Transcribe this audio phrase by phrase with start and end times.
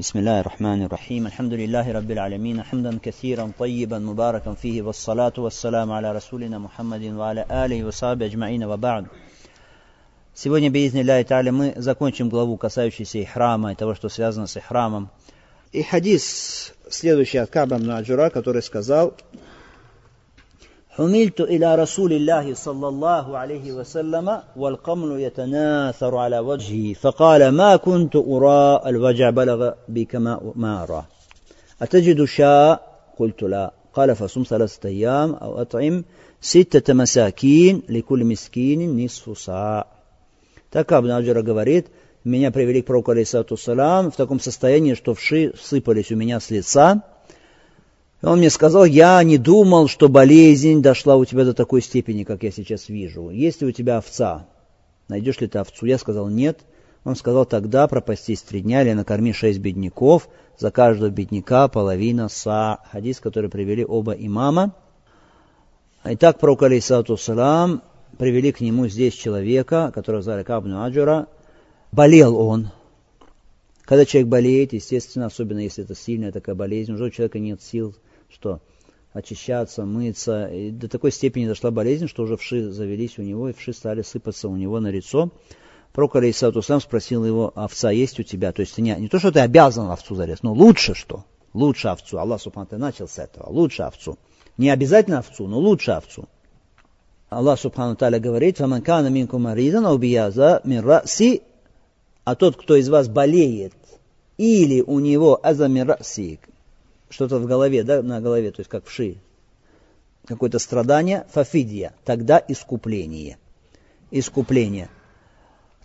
[0.00, 5.92] بسم الله الرحمن الرحيم الحمد لله رب العالمين حمدا كثيرا طيبا مباركا فيه والصلاة والسلام
[5.92, 9.06] على رسولنا محمد وعلى آله وصحبه أجمعين وبعد
[10.34, 15.08] Сегодня, бейзни Ляй Та'аля, мы закончим главу, касающуюся храма и того, что связано с храмом.
[15.72, 19.14] И хадис, следующий от Каба Аджура, который сказал,
[20.96, 28.16] حملت إلى رسول الله صلى الله عليه وسلم والقمل يتناثر على وجهه فقال ما كنت
[28.16, 30.16] أرى الوجع بلغ بك
[30.56, 31.04] ما أرى
[31.82, 32.80] أتجد شاء
[33.18, 36.04] قلت لا قال فصم ثلاثة أيام أو أطعم
[36.40, 39.86] ستة مساكين لكل مسكين نصف صاع
[40.70, 41.86] Так Абн Аджара говорит,
[42.24, 46.50] меня привели к пророку, алейсату салам, в таком состоянии, что вши сыпались у меня с
[46.50, 47.02] лица,
[48.21, 52.43] он мне сказал, я не думал, что болезнь дошла у тебя до такой степени, как
[52.43, 53.29] я сейчас вижу.
[53.29, 54.47] Есть ли у тебя овца?
[55.07, 55.87] Найдешь ли ты овцу?
[55.87, 56.59] Я сказал, нет.
[57.03, 62.77] Он сказал, тогда пропастись три дня или накорми шесть бедняков, за каждого бедняка половина са.
[62.91, 64.75] Хадис, который привели оба имама.
[66.03, 67.81] Итак, пророк, алейсалату салам,
[68.19, 71.27] привели к нему здесь человека, которого звали Кабну Аджура.
[71.91, 72.69] Болел он,
[73.85, 77.95] когда человек болеет, естественно, особенно если это сильная такая болезнь, уже у человека нет сил
[78.33, 78.61] что
[79.13, 80.47] очищаться, мыться.
[80.47, 84.01] И до такой степени дошла болезнь, что уже вши завелись у него, и вши стали
[84.01, 85.31] сыпаться у него на лицо.
[85.93, 88.53] Пророк Алейсату сам спросил его, овца есть у тебя?
[88.53, 91.25] То есть не, не то, что ты обязан овцу зарезать, но лучше что?
[91.53, 92.17] Лучше овцу.
[92.17, 93.49] Аллах Субхану начал с этого.
[93.49, 94.17] Лучше овцу.
[94.57, 96.29] Не обязательно овцу, но лучше овцу.
[97.29, 101.41] Аллах Субхану Таля говорит, «Фаман кана минку маридан аубияза мин раси»,
[102.23, 103.73] а тот, кто из вас болеет,
[104.37, 106.39] или у него аза мин раси,
[107.11, 109.17] что-то в голове, да, на голове, то есть как вши,
[110.25, 113.37] какое-то страдание, фафидия, тогда искупление.
[114.09, 114.89] Искупление.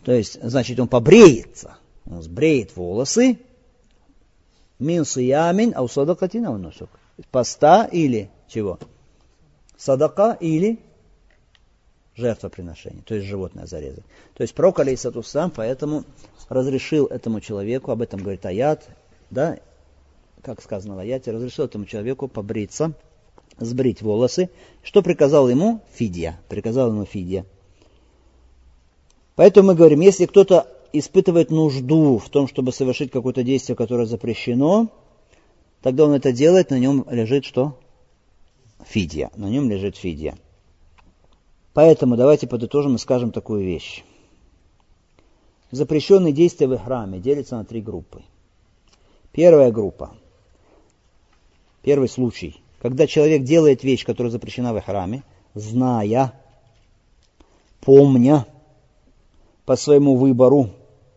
[0.05, 3.39] То есть, значит, он побреется, он сбреет волосы,
[4.79, 6.91] мин сиямин, а у садакатина он носок.
[7.31, 8.79] Поста или чего?
[9.77, 10.79] Садака или
[12.15, 14.05] жертвоприношение, то есть животное зарезать.
[14.35, 16.05] То есть пророк, алейсату сам, поэтому
[16.48, 18.89] разрешил этому человеку, об этом говорит аят,
[19.31, 19.59] да,
[20.42, 22.92] как сказано в аяте, разрешил этому человеку побриться,
[23.58, 24.51] сбрить волосы.
[24.83, 25.80] Что приказал ему?
[25.92, 26.39] Фидия.
[26.48, 27.45] Приказал ему Фидия.
[29.35, 34.89] Поэтому мы говорим, если кто-то испытывает нужду в том, чтобы совершить какое-то действие, которое запрещено,
[35.83, 37.79] тогда он это делает, на нем лежит что?
[38.85, 39.30] Фидия.
[39.36, 40.36] На нем лежит фидия.
[41.74, 44.05] Поэтому давайте подытожим и скажем такую вещь.
[45.70, 48.23] Запрещенные действия в храме делятся на три группы.
[49.33, 50.14] Первая группа–
[51.86, 55.23] Первый случай, когда человек делает вещь, которая запрещена в храме,
[55.55, 56.33] зная,
[57.80, 58.45] помня,
[59.64, 60.70] по своему выбору,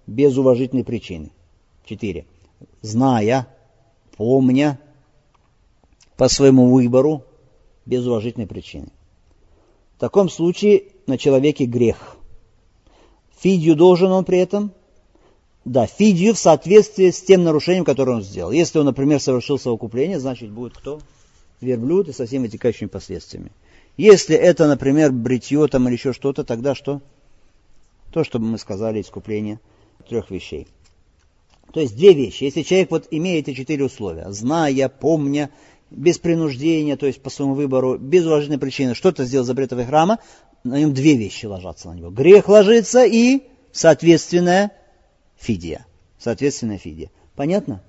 [0.05, 1.31] без уважительной причины.
[1.85, 2.27] Четыре.
[2.83, 3.47] Зная,
[4.15, 4.79] помня,
[6.17, 7.23] по своему выбору,
[7.87, 8.89] без уважительной причины.
[9.95, 12.15] В таком случае на человеке грех.
[13.39, 14.71] Фидью должен он при этом
[15.69, 18.51] да, фидию в соответствии с тем нарушением, которое он сделал.
[18.51, 20.99] Если он, например, совершил совокупление, значит будет кто?
[21.61, 23.51] Верблюд и со всеми вытекающими последствиями.
[23.95, 27.01] Если это, например, бритье там или еще что-то, тогда что?
[28.11, 29.59] То, что мы сказали, искупление
[30.07, 30.67] трех вещей.
[31.71, 32.45] То есть две вещи.
[32.45, 35.51] Если человек вот имеет эти четыре условия, зная, помня,
[35.91, 40.17] без принуждения, то есть по своему выбору, без уважительной причины, что-то сделал запретовый храма,
[40.63, 42.09] на нем две вещи ложатся на него.
[42.09, 44.71] Грех ложится и, соответственное,
[45.39, 45.85] фидия.
[46.19, 47.09] Соответственно, фидия.
[47.35, 47.81] Понятно?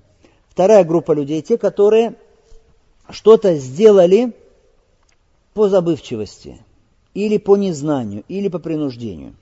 [0.49, 2.15] Вторая группа людей, те, которые
[3.09, 4.33] что-то сделали
[5.53, 6.57] по забывчивости,
[7.13, 9.35] или по незнанию, или по принуждению.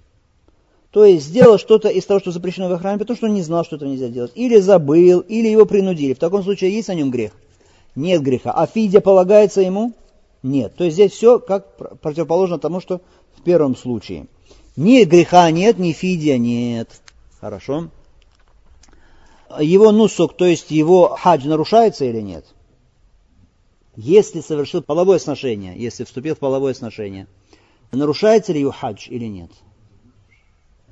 [0.91, 3.75] То есть сделал что-то из того, что запрещено в храме, потому что не знал, что
[3.75, 4.31] это нельзя делать.
[4.33, 6.15] Или забыл, или его принудили.
[6.15, 7.31] В таком случае есть на нем грех?
[7.95, 8.51] Нет греха.
[8.51, 9.93] А фидия полагается ему?
[10.41, 10.73] Нет.
[10.75, 13.01] То есть здесь все как противоположно тому, что
[13.35, 14.25] в первом случае.
[14.75, 16.89] Ни греха нет, ни фидия нет.
[17.39, 17.89] Хорошо
[19.59, 22.45] его нусук, то есть его хадж нарушается или нет?
[23.95, 27.27] Если совершил половое сношение, если вступил в половое сношение,
[27.91, 29.51] нарушается ли его хадж или нет?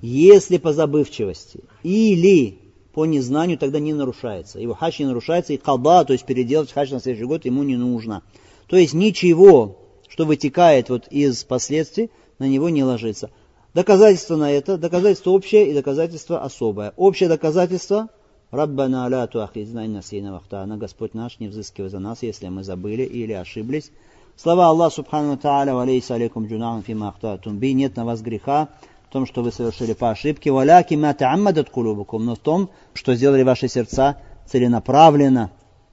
[0.01, 2.59] Если по забывчивости или
[2.93, 4.59] по незнанию, тогда не нарушается.
[4.59, 7.77] Его хадж не нарушается, и колба, то есть переделать хадж на следующий год ему не
[7.77, 8.23] нужно.
[8.67, 9.77] То есть ничего,
[10.07, 12.09] что вытекает вот из последствий,
[12.39, 13.29] на него не ложится.
[13.73, 16.93] Доказательство на это, доказательство общее и доказательство особое.
[16.97, 18.09] Общее доказательство
[18.51, 20.77] Раббана ля туахизна инна сейна вахтана.
[20.77, 23.91] Господь наш, не взыскивай за нас, если мы забыли или ошиблись.
[24.38, 27.73] Слова Аллах Субхану Тааля, валейса алейкум джунаун фима ахтатум би.
[27.73, 28.69] Нет на вас греха
[29.09, 30.51] в том, что вы совершили по ошибке.
[30.51, 32.25] Валяки ма тааммадат кулубукум.
[32.25, 35.51] Но в том, что сделали ваши сердца целенаправленно,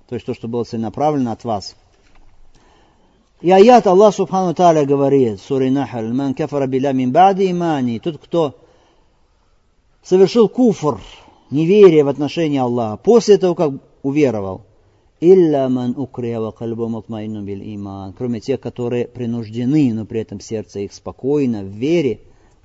[0.09, 1.75] то есть то, что было целенаправленно от вас.
[3.41, 8.19] И аят Аллах Субхану Тааля говорит, сури Нахаль, «Ман кафара биля мин ба'ди имани», тот,
[8.19, 8.55] кто
[10.05, 11.01] совершил куфр,
[11.54, 13.74] неверие в отношении Аллаха, после того, как
[14.04, 14.62] уверовал,
[15.22, 20.40] «Илля ман укрия ва кальбу мутмаинну бил иман», кроме тех, которые принуждены, но при этом
[20.40, 22.20] сердце их спокойно, в вере,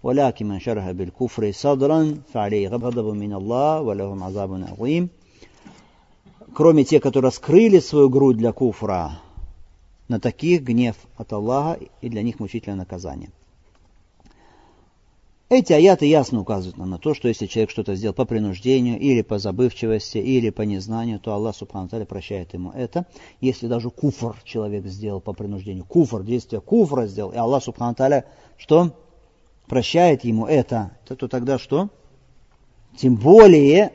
[0.05, 5.09] ولكن من شرح بالكفر صدرا فعليه غضب من الله ولهم عذاب عظيم
[6.55, 9.19] кроме тех, которые раскрыли свою грудь для куфра,
[10.09, 13.31] на таких гнев от Аллаха и для них мучительное наказание.
[15.50, 19.24] Эти аяты ясно указывают нам на то, что если человек что-то сделал по принуждению, или
[19.24, 23.08] по забывчивости, или по незнанию, то Аллах Субхану прощает ему это.
[23.42, 27.96] Если даже куфр человек сделал по принуждению, куфр, действие куфра сделал, и Аллах Субхану
[28.58, 28.92] что?
[29.66, 31.90] Прощает ему это, то, то тогда что?
[32.96, 33.92] Тем более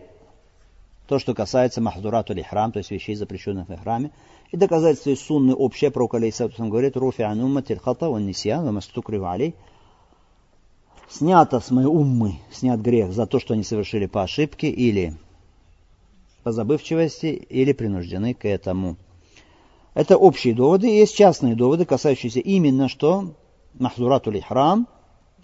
[1.06, 4.10] то, что касается махдурату или храм, то есть вещей, запрещенных в храме.
[4.50, 9.54] И доказательство из сунны общее, про алейсалатусам говорит, руфи анумма тильхата ван нисьян, вамастукрива алей.
[11.16, 15.14] Снято с моей уммы, снят грех за то, что они совершили по ошибке или
[16.42, 18.96] по забывчивости, или принуждены к этому.
[19.94, 20.88] Это общие доводы.
[20.88, 23.32] Есть частные доводы, касающиеся именно что
[23.74, 24.88] махдурату или храм,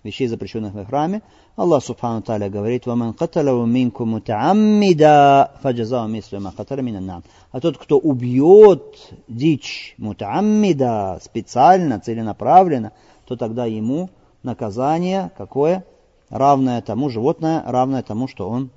[0.02, 1.22] вещей, запрещенных в храме,
[1.54, 7.22] Аллах Субхану Таля говорит, «Ваман каталаву минку мутааммида фаджазау мислю ма каталя минаннам».
[7.52, 8.96] А тот, кто убьет
[9.28, 12.90] дичь мутааммида специально, целенаправленно,
[13.24, 14.10] то тогда ему
[14.42, 15.84] наказание какое?
[16.28, 18.70] Равное тому, животное, равное тому, что он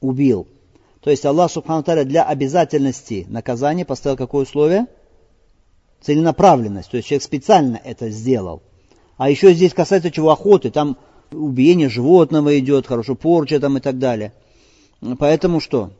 [0.00, 0.46] убил.
[1.00, 4.86] То есть Аллах Субхану Таля для обязательности наказания поставил какое условие?
[6.00, 6.90] Целенаправленность.
[6.90, 8.62] То есть человек специально это сделал.
[9.16, 10.96] А еще здесь касается чего охоты, там
[11.32, 14.32] убиение животного идет, хорошо, порча там и так далее.
[15.18, 15.90] Поэтому что?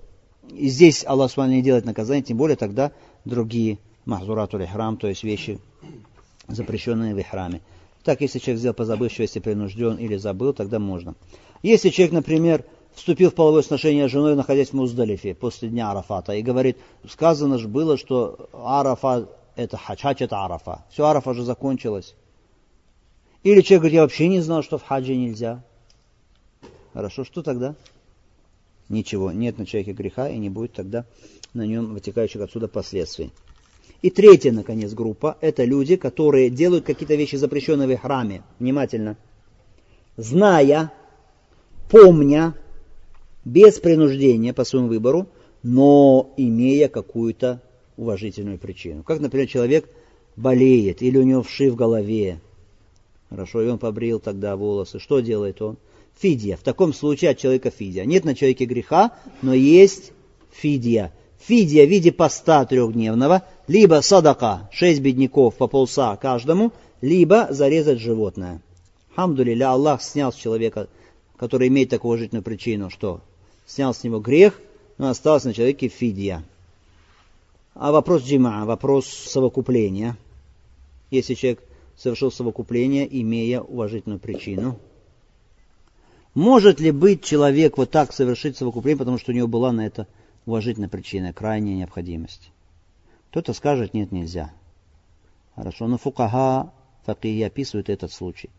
[0.53, 2.93] И здесь Аллах с не делает наказание, тем более тогда
[3.25, 5.59] другие махзурату храм, то есть вещи,
[6.47, 7.61] запрещенные в храме.
[8.05, 11.15] Так, если человек сделал по забывчивости, принужден или забыл, тогда можно.
[11.63, 12.65] Если человек, например,
[12.95, 16.79] вступил в половое сношение с женой, находясь в Муздалифе после дня Арафата, и говорит,
[17.09, 20.85] сказано же было, что Арафа это хадж, хадж это Арафа.
[20.91, 22.15] Все, Арафа уже закончилось.
[23.43, 25.63] Или человек говорит, я вообще не знал, что в хаджи нельзя.
[26.93, 27.75] Хорошо, что тогда?
[28.89, 31.05] Ничего, нет на человеке греха и не будет тогда
[31.55, 33.33] на нем вытекающих отсюда последствий.
[34.01, 38.43] И третья, наконец, группа– это люди, которые делают какие-то вещи, запрещенные в храме.
[38.59, 39.17] Внимательно.
[40.17, 40.93] Зная,
[41.91, 42.55] помня,
[43.45, 45.27] без принуждения по своему выбору,
[45.63, 47.61] но имея какую-то
[47.97, 49.03] уважительную причину.
[49.03, 49.89] Как, например, человек
[50.37, 52.41] болеет, или у него вши в голове,
[53.31, 54.99] Хорошо, и он побрил тогда волосы.
[54.99, 55.77] Что делает он?
[56.19, 56.57] Фидия.
[56.57, 58.05] В таком случае от человека фидия.
[58.05, 59.13] Нет на человеке греха,
[59.43, 60.13] но есть
[60.51, 61.13] фидия.
[61.39, 66.73] Фидия в виде поста трехдневного, либо садака, шесть бедняков по полса каждому,
[67.03, 68.61] либо зарезать животное.
[69.15, 70.89] Хамдулиля, Аллах снял с человека,
[71.37, 73.21] который имеет такую уважительную причину, что
[73.67, 74.59] снял с него грех,
[74.97, 76.43] но осталось на человеке фидия.
[77.75, 80.17] А вопрос джима, вопрос совокупления.
[81.11, 81.63] Если человек
[81.97, 84.79] совершил совокупление, имея уважительную причину.
[86.35, 90.07] Может ли быть человек вот так совершить совокупление, потому что у него была на это
[90.47, 92.51] уважительная причина, крайняя необходимость?
[93.31, 94.53] Кто-то скажет, нет, нельзя.
[95.55, 96.73] Хорошо, но фукаха,
[97.05, 98.51] факихи описывают этот случай.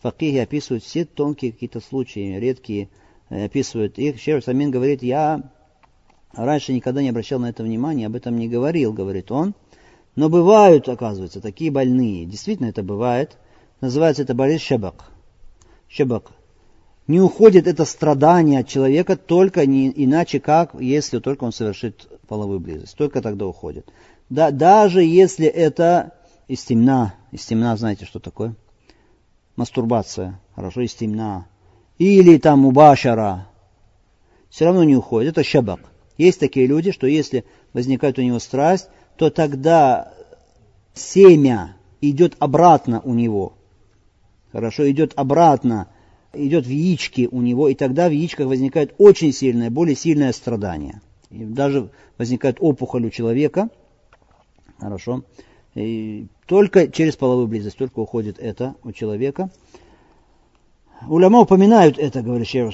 [0.00, 2.88] Факихи описывают все тонкие какие-то случаи, редкие,
[3.28, 4.20] э, описывают их.
[4.20, 5.50] Шериф Самин говорит, я
[6.32, 9.54] раньше никогда не обращал на это внимания, об этом не говорил, говорит он.
[10.16, 12.24] Но бывают, оказывается, такие больные.
[12.24, 13.36] Действительно это бывает.
[13.80, 15.10] Называется это болезнь шебак.
[15.88, 16.32] Шебак.
[17.08, 22.60] Не уходит это страдание от человека только не иначе как, если только он совершит половую
[22.60, 22.96] близость.
[22.96, 23.90] Только тогда уходит.
[24.28, 26.12] Да, даже если это
[26.48, 27.14] истемна.
[27.32, 28.54] Истемна, знаете, что такое?
[29.56, 30.38] Мастурбация.
[30.54, 31.46] Хорошо, истемна.
[31.96, 33.48] Или там убашара.
[34.50, 35.32] Все равно не уходит.
[35.32, 35.80] Это шабак.
[36.18, 40.12] Есть такие люди, что если возникает у него страсть, то тогда
[40.92, 43.54] семя идет обратно у него.
[44.52, 45.88] Хорошо, идет обратно,
[46.46, 51.00] идет в яички у него, и тогда в яичках возникает очень сильное, более сильное страдание.
[51.30, 53.68] И даже возникает опухоль у человека.
[54.78, 55.24] Хорошо.
[55.74, 59.50] И только через половую близость, только уходит это у человека.
[61.06, 62.72] Уляма упоминают это, говорит Шеру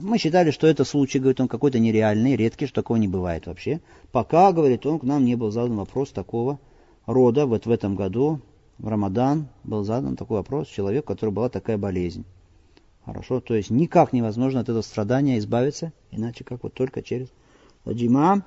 [0.00, 3.80] мы считали, что это случай, говорит он, какой-то нереальный, редкий, что такого не бывает вообще.
[4.10, 6.58] Пока, говорит он, к нам не был задан вопрос такого
[7.06, 7.46] рода.
[7.46, 8.40] Вот в этом году,
[8.78, 12.24] в Рамадан, был задан такой вопрос человеку, у которого была такая болезнь.
[13.04, 17.28] Хорошо, то есть никак невозможно от этого страдания избавиться, иначе как вот только через
[17.86, 18.44] джима.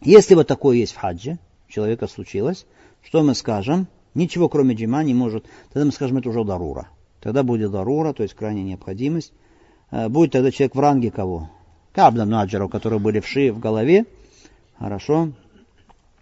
[0.00, 2.66] Если вот такое есть в хаджи, человека случилось,
[3.02, 3.86] что мы скажем?
[4.14, 5.46] Ничего кроме джима не может.
[5.72, 6.88] Тогда мы скажем, это уже дарура.
[7.20, 9.32] Тогда будет дарура, то есть крайняя необходимость.
[9.92, 11.50] Э, будет тогда человек в ранге кого?
[11.92, 14.06] Кабда Наджара, у которого были вши в голове.
[14.78, 15.32] Хорошо.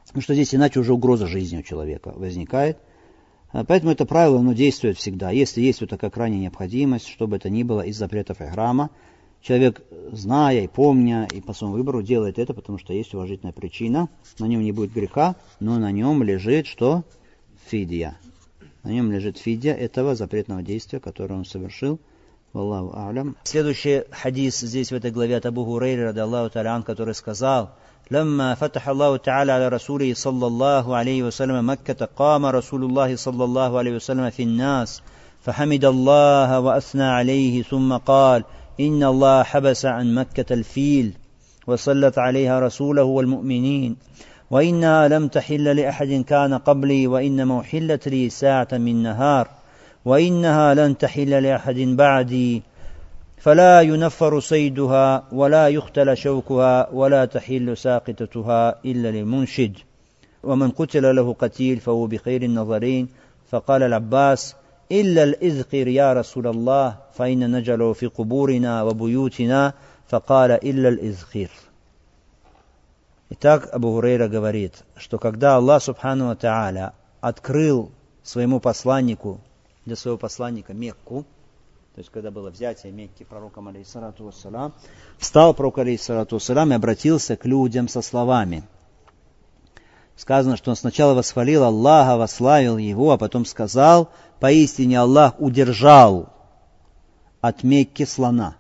[0.07, 2.79] Потому что здесь иначе уже угроза жизни у человека возникает.
[3.53, 5.31] Э, поэтому это правило, оно действует всегда.
[5.31, 8.91] Если есть вот такая крайняя необходимость, чтобы это ни было из запретов Играма,
[9.41, 14.09] человек, зная и помня, и по своему выбору делает это, потому что есть уважительная причина,
[14.39, 17.05] на нем не будет греха, но на нем лежит что?
[17.67, 18.19] Фидия.
[18.83, 22.01] На нем лежит фидия этого запретного действия, которое он совершил.
[22.55, 23.37] Аллаху алям.
[23.45, 27.77] Следующий хадис здесь в этой главе от Абу Хурейри, ради Аллаху Талян, который сказал,
[28.11, 33.45] لما فتح الله تعالى على رسوله صلى الله عليه وسلم مكة قام رسول الله صلى
[33.45, 35.03] الله عليه وسلم في الناس
[35.43, 38.45] فحمد الله وأثنى عليه ثم قال
[38.81, 41.13] إن الله حبس عن مكة الفيل
[41.67, 43.97] وسلط عليها رسوله والمؤمنين.
[44.51, 49.49] وإنها لم تحل لأحد كان قبلي وإنما أحلت لي ساعة من نهار.
[50.05, 52.63] وإنها لن تحل لأحد بعدي
[53.38, 59.78] فلا ينفر صيدها ولا يختل شوكها ولا تحل ساقطتها إلا للمنشد
[60.44, 63.10] ومن قتل له قتيل فهو بخير النظرين
[63.50, 64.56] فقال العباس
[64.92, 69.74] إلا الإذقر يا رسول الله فإن نجله في قبورنا وبيوتنا
[70.08, 71.50] فقال إلا الإذخير
[73.30, 77.90] Итак, Абу Хурейра говорит, что когда Аллах Субхану Тааля открыл
[78.22, 79.40] своему посланнику,
[79.86, 81.26] для своего посланника Мекку,
[81.99, 84.73] то есть когда было взятие Мекки пророком алейхиссалату вассалам,
[85.19, 88.63] встал пророк алейхиссалату вассалам и обратился к людям со словами.
[90.15, 96.29] Сказано, что он сначала восхвалил Аллаха, восславил его, а потом сказал, поистине Аллах удержал
[97.41, 98.55] от Мекки слона.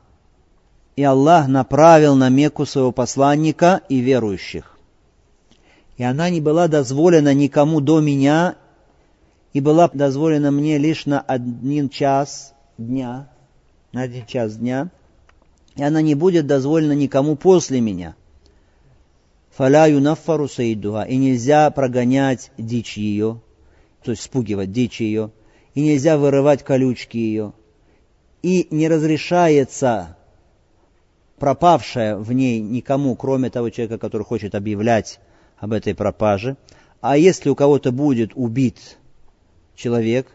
[0.97, 4.76] И Аллах направил на Мекку своего посланника и верующих.
[5.97, 8.57] И она не была дозволена никому до меня,
[9.52, 13.28] и была дозволена мне лишь на один час дня,
[13.92, 14.90] на один час дня,
[15.76, 18.14] и она не будет дозволена никому после меня.
[19.50, 23.40] Фаля юнафару саидуха, и нельзя прогонять дичь ее,
[24.02, 25.32] то есть спугивать дичь ее,
[25.75, 27.52] и нельзя вырывать колючки ее,
[28.42, 30.16] и не разрешается
[31.38, 35.20] пропавшая в ней никому, кроме того человека, который хочет объявлять
[35.58, 36.56] об этой пропаже.
[37.00, 38.99] А если у кого-то будет убит
[39.75, 40.26] человек,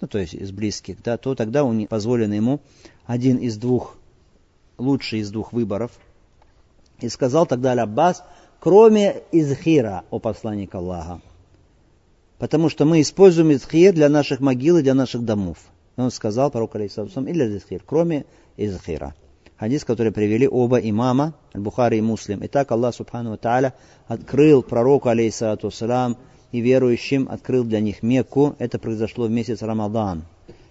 [0.00, 2.60] ну то есть из близких, да, то тогда он позволено ему
[3.06, 3.96] один из двух,
[4.78, 5.92] лучший из двух выборов.
[7.00, 8.22] И сказал тогда Аль-Аббас,
[8.60, 11.20] кроме Изхира, о посланник Аллаха.
[12.38, 15.58] Потому что мы используем Изхир для наших могил и для наших домов.
[15.96, 18.24] И он сказал, пророк алейхиссалам, или Изхир, кроме
[18.56, 19.14] Изхира.
[19.58, 22.40] Хадис, который привели оба имама, Бухари и Муслим.
[22.44, 23.74] Итак, Аллах Субхану Тааля
[24.06, 25.70] открыл пророку, алейхиссалату
[26.52, 28.56] и верующим, открыл для них Мекку.
[28.58, 30.24] Это произошло в месяц Рамадан,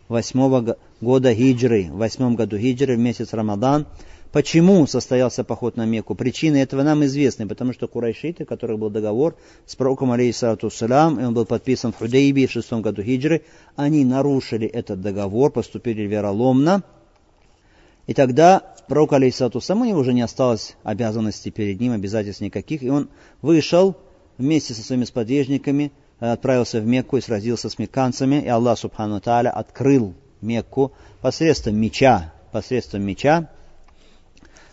[0.08, 3.86] восьмого года хиджры, в восьмом году хиджры, в месяц Рамадан.
[4.32, 6.14] Почему состоялся поход на Мекку?
[6.14, 11.20] Причины этого нам известны, потому что курайшиты, у которых был договор с пророком алейхиссалату салам,
[11.20, 13.42] и он был подписан в Худейбии в шестом году хиджры,
[13.76, 16.84] они нарушили этот договор, поступили вероломно,
[18.06, 22.84] и тогда пророк алейхиссалату сам у него уже не осталось обязанностей перед ним, обязательств никаких,
[22.84, 23.10] и он
[23.42, 23.96] вышел
[24.40, 29.22] вместе со своими сподвижниками, э, отправился в Мекку и сразился с мекканцами, и Аллах Субхану
[29.22, 33.50] Тааля открыл Мекку посредством меча, посредством меча,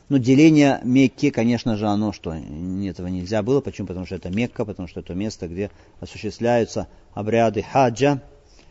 [0.08, 3.60] ну, деление Мекки, конечно же, оно что, этого нельзя было.
[3.60, 3.88] Почему?
[3.88, 5.70] Потому что это Мекка, потому что это место, где
[6.00, 8.20] осуществляются обряды хаджа,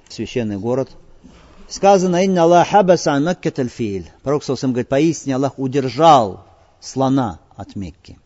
[0.07, 0.91] священный город.
[1.67, 3.35] Сказано, «Инна Аллах хабаса аль
[4.23, 6.45] Пророк Саусам говорит, поистине Аллах удержал
[6.79, 8.17] слона от Мекки.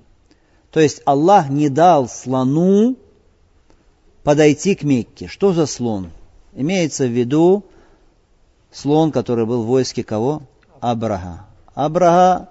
[0.71, 2.95] То есть Аллах не дал слону
[4.23, 5.27] подойти к Мекке.
[5.27, 6.11] Что за слон?
[6.53, 7.63] Имеется в виду
[8.71, 10.43] слон, который был в войске кого?
[10.79, 11.45] Абраха.
[11.73, 12.49] Абраха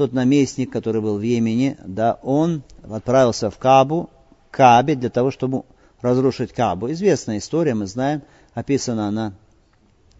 [0.00, 4.08] тот наместник, который был в Йемене, да, он отправился в Кабу,
[4.50, 5.64] Кабе, для того, чтобы
[6.00, 6.90] разрушить Кабу.
[6.90, 8.22] Известная история, мы знаем,
[8.54, 9.34] описана она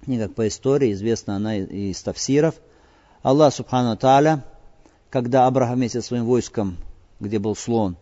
[0.06, 2.56] не как по истории, известна она из тафсиров.
[3.22, 4.44] Аллах Субхану Тааля,
[5.08, 6.76] когда Абрахам вместе со своим войском,
[7.20, 7.96] где был слон,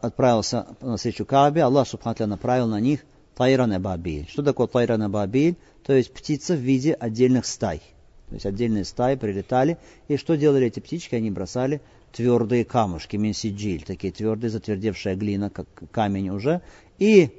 [0.00, 3.00] отправился на встречу Кабе, Аллах Субхану Тааля направил на них
[3.34, 4.28] Тайран Абабиль.
[4.28, 5.56] Что такое Тайран Абабиль?
[5.84, 7.82] То есть птица в виде отдельных стай.
[8.28, 9.76] То есть отдельные стаи прилетали.
[10.06, 11.16] И что делали эти птички?
[11.16, 11.80] Они бросали
[12.12, 16.60] твердые камушки, менсиджиль, такие твердые, затвердевшая глина, как камень уже.
[16.98, 17.30] И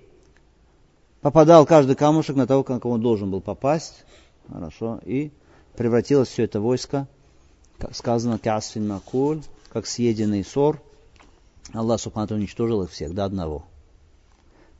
[1.21, 4.03] попадал каждый камушек на того, как он должен был попасть.
[4.49, 4.99] Хорошо.
[5.05, 5.31] И
[5.77, 7.07] превратилось все это войско,
[7.77, 9.01] как сказано, касфин
[9.71, 10.81] как съеденный сор,
[11.73, 13.63] Аллах Субхану уничтожил их всех до одного.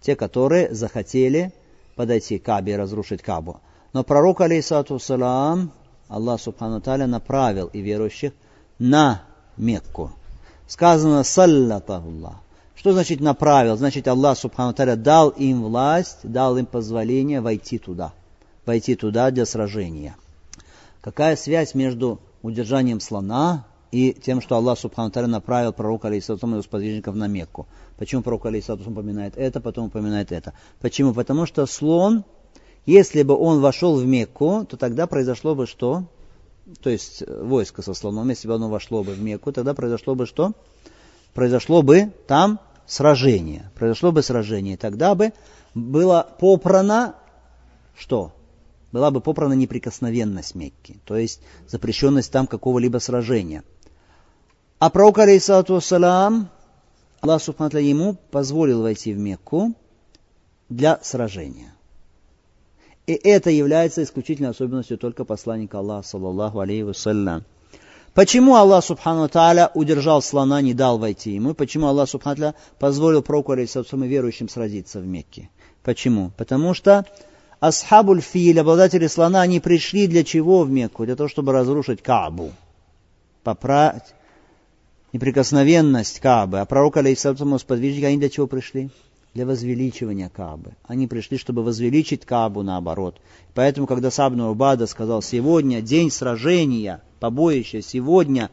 [0.01, 1.53] Те, которые захотели
[1.95, 3.60] подойти к Кабе и разрушить Кабу.
[3.93, 5.71] Но пророк, алейсату салам,
[6.07, 8.33] Аллах Субхану Таля направил и верующих
[8.79, 9.24] на
[9.57, 10.12] Мекку.
[10.67, 12.36] Сказано «саллатахуллах».
[12.75, 13.77] Что значит направил?
[13.77, 18.13] Значит, Аллах Субхану Таля дал им власть, дал им позволение войти туда.
[18.65, 20.15] Войти туда для сражения.
[21.01, 26.63] Какая связь между удержанием слона и тем, что Аллах Субхану направил пророка Алейсатум и его
[26.63, 27.67] сподвижников на Мекку?
[27.98, 30.53] Почему пророк Алейсатум упоминает это, потом упоминает это?
[30.79, 31.13] Почему?
[31.13, 32.24] Потому что слон,
[32.86, 36.05] если бы он вошел в Мекку, то тогда произошло бы что?
[36.81, 40.15] То есть э, войско со слоном, если бы оно вошло бы в Мекку, тогда произошло
[40.15, 40.53] бы что?
[41.33, 43.71] Произошло бы там сражение.
[43.75, 44.77] Произошло бы сражение.
[44.77, 45.33] Тогда бы
[45.74, 47.15] было попрано
[47.98, 48.31] что?
[48.91, 53.63] Была бы попрана неприкосновенность Мекки, то есть запрещенность там какого-либо сражения.
[54.82, 56.50] А пророк, алейсалату вассалам,
[57.20, 59.76] Аллах Субхану ему позволил войти в Мекку
[60.70, 61.76] для сражения.
[63.06, 67.44] И это является исключительной особенностью только посланника Аллаха, саллаллаху алейхи вассалям.
[68.16, 71.54] Почему Аллах Субхану Тааля удержал слона, не дал войти ему?
[71.54, 73.68] Почему Аллах Субхану Тааля позволил пророку и
[74.08, 75.52] верующим сразиться в Мекке?
[75.84, 76.32] Почему?
[76.38, 77.06] Потому что
[77.60, 81.06] Асхабуль Филь, обладатели слона, они пришли для чего в Мекку?
[81.06, 82.52] Для того, чтобы разрушить Каабу.
[83.44, 84.16] Поправить
[85.13, 86.60] неприкосновенность Каабы.
[86.60, 88.89] А пророк, алейхиссалату сподвижники, они для чего пришли?
[89.34, 90.74] Для возвеличивания Каабы.
[90.84, 93.20] Они пришли, чтобы возвеличить Каабу наоборот.
[93.53, 98.50] Поэтому, когда Сабну Убада сказал, сегодня день сражения, побоища, сегодня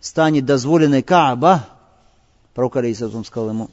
[0.00, 1.68] станет дозволенной Кааба,
[2.54, 3.70] пророк, алейхиссалату сказал ему,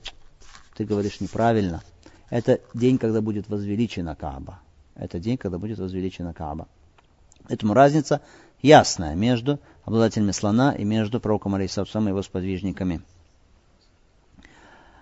[0.76, 1.84] ты говоришь неправильно.
[2.30, 4.60] Это день, когда будет возвеличена Кааба.
[4.96, 6.68] Это день, когда будет возвеличена Кааба.
[7.48, 8.22] Поэтому разница
[8.62, 13.02] ясная между обладателями слона и между пророком Алейсаусом и его сподвижниками.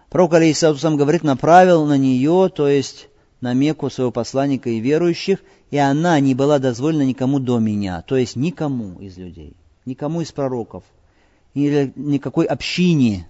[0.10, 3.08] Пророк Алейсаусам говорит, направил на нее, то есть
[3.42, 5.40] на Мекку своего посланника и верующих,
[5.72, 10.32] и она не была дозволена никому до меня, то есть никому из людей, никому из
[10.32, 10.84] пророков,
[11.54, 13.28] или никакой общине,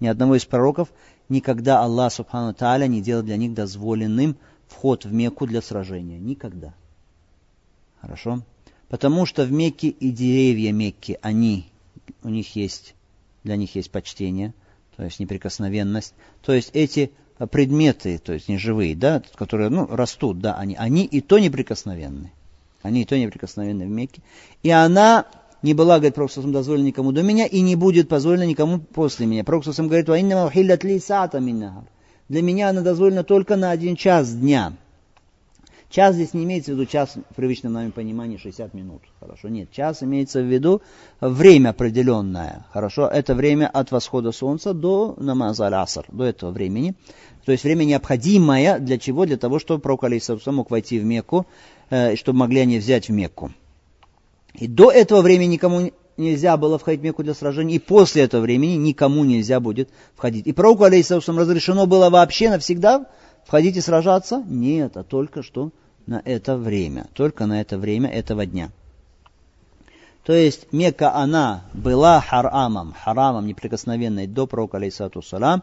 [0.00, 0.88] ни одного из пророков,
[1.28, 6.18] никогда Аллах Субхану Тааля не делал для них дозволенным вход в Мекку для сражения.
[6.18, 6.74] Никогда.
[8.00, 8.42] Хорошо?
[8.94, 11.66] Потому что в Мекке и деревья Мекки, они,
[12.22, 12.94] у них есть,
[13.42, 14.54] для них есть почтение,
[14.96, 16.14] то есть неприкосновенность.
[16.46, 17.10] То есть эти
[17.50, 22.30] предметы, то есть неживые, да, которые ну, растут, да, они, они и то неприкосновенны.
[22.82, 24.22] Они и то неприкосновенны в Мекке.
[24.62, 25.26] И она
[25.62, 29.42] не была, говорит Пророк дозволена никому до меня, и не будет позволена никому после меня.
[29.42, 30.06] Пророк говорит,
[32.28, 34.72] для меня она дозволена только на один час дня.
[35.94, 39.02] Час здесь не имеется в виду час в привычном нами понимании 60 минут.
[39.20, 39.70] Хорошо, нет.
[39.70, 40.82] Час имеется в виду
[41.20, 42.66] время определенное.
[42.72, 46.96] Хорошо, это время от восхода солнца до намаза аср, до этого времени.
[47.44, 49.24] То есть время необходимое для чего?
[49.24, 51.46] Для того, чтобы пророк Алейсалам мог войти в Мекку,
[51.90, 53.52] э, чтобы могли они взять в Мекку.
[54.54, 58.40] И до этого времени никому нельзя было входить в Мекку для сражений, и после этого
[58.40, 60.48] времени никому нельзя будет входить.
[60.48, 63.06] И пророку, алейхиссалам, разрешено было вообще навсегда
[63.46, 64.42] входить и сражаться?
[64.48, 65.70] Нет, а только что
[66.06, 68.70] на это время, только на это время этого дня.
[70.24, 75.62] То есть Мекка, она была харамом, харамом неприкосновенной до пророка, алейсату салам,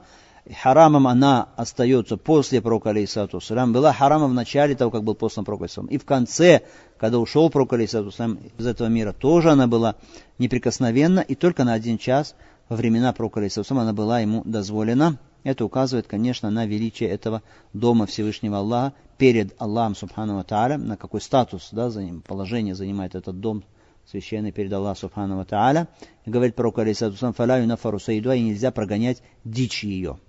[0.61, 5.45] харамом она остается после пророка, алейсату салам, была харамом в начале того, как был послан
[5.45, 6.61] пророк, алейсату и в конце,
[6.99, 9.95] когда ушел пророк, алейсату салам, из этого мира, тоже она была
[10.37, 12.35] неприкосновенна, и только на один час
[12.69, 17.41] во времена пророка, алейсату салам, она была ему дозволена, это указывает, конечно, на величие этого
[17.73, 21.91] дома Всевышнего Аллаха перед Аллахом Субхану Тааля, на какой статус, да,
[22.27, 23.63] положение занимает этот дом
[24.09, 25.87] священный перед Аллахом Субхану Тааля.
[26.25, 30.19] И говорит пророк Алисатусам, фаляю на фарусаиду, и нельзя прогонять дичь ее.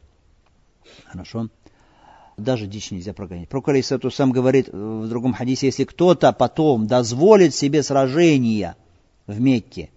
[1.07, 1.49] Хорошо?
[2.37, 3.49] Даже дичь нельзя прогонять.
[3.49, 8.77] Пророк Алисатусам говорит в другом хадисе, если кто-то потом дозволит себе сражение
[9.27, 9.91] в Мекке,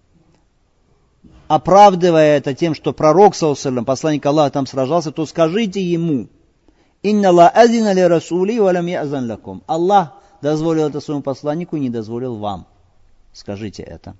[1.48, 6.28] оправдывая это тем, что пророк, саллаллаху посланник Аллаха там сражался, то скажите ему,
[7.04, 9.64] «Инна ла расули валям язан лакум».
[9.68, 12.68] Аллах дозволил это своему посланнику и не дозволил вам.
[13.34, 14.16] Скажите это.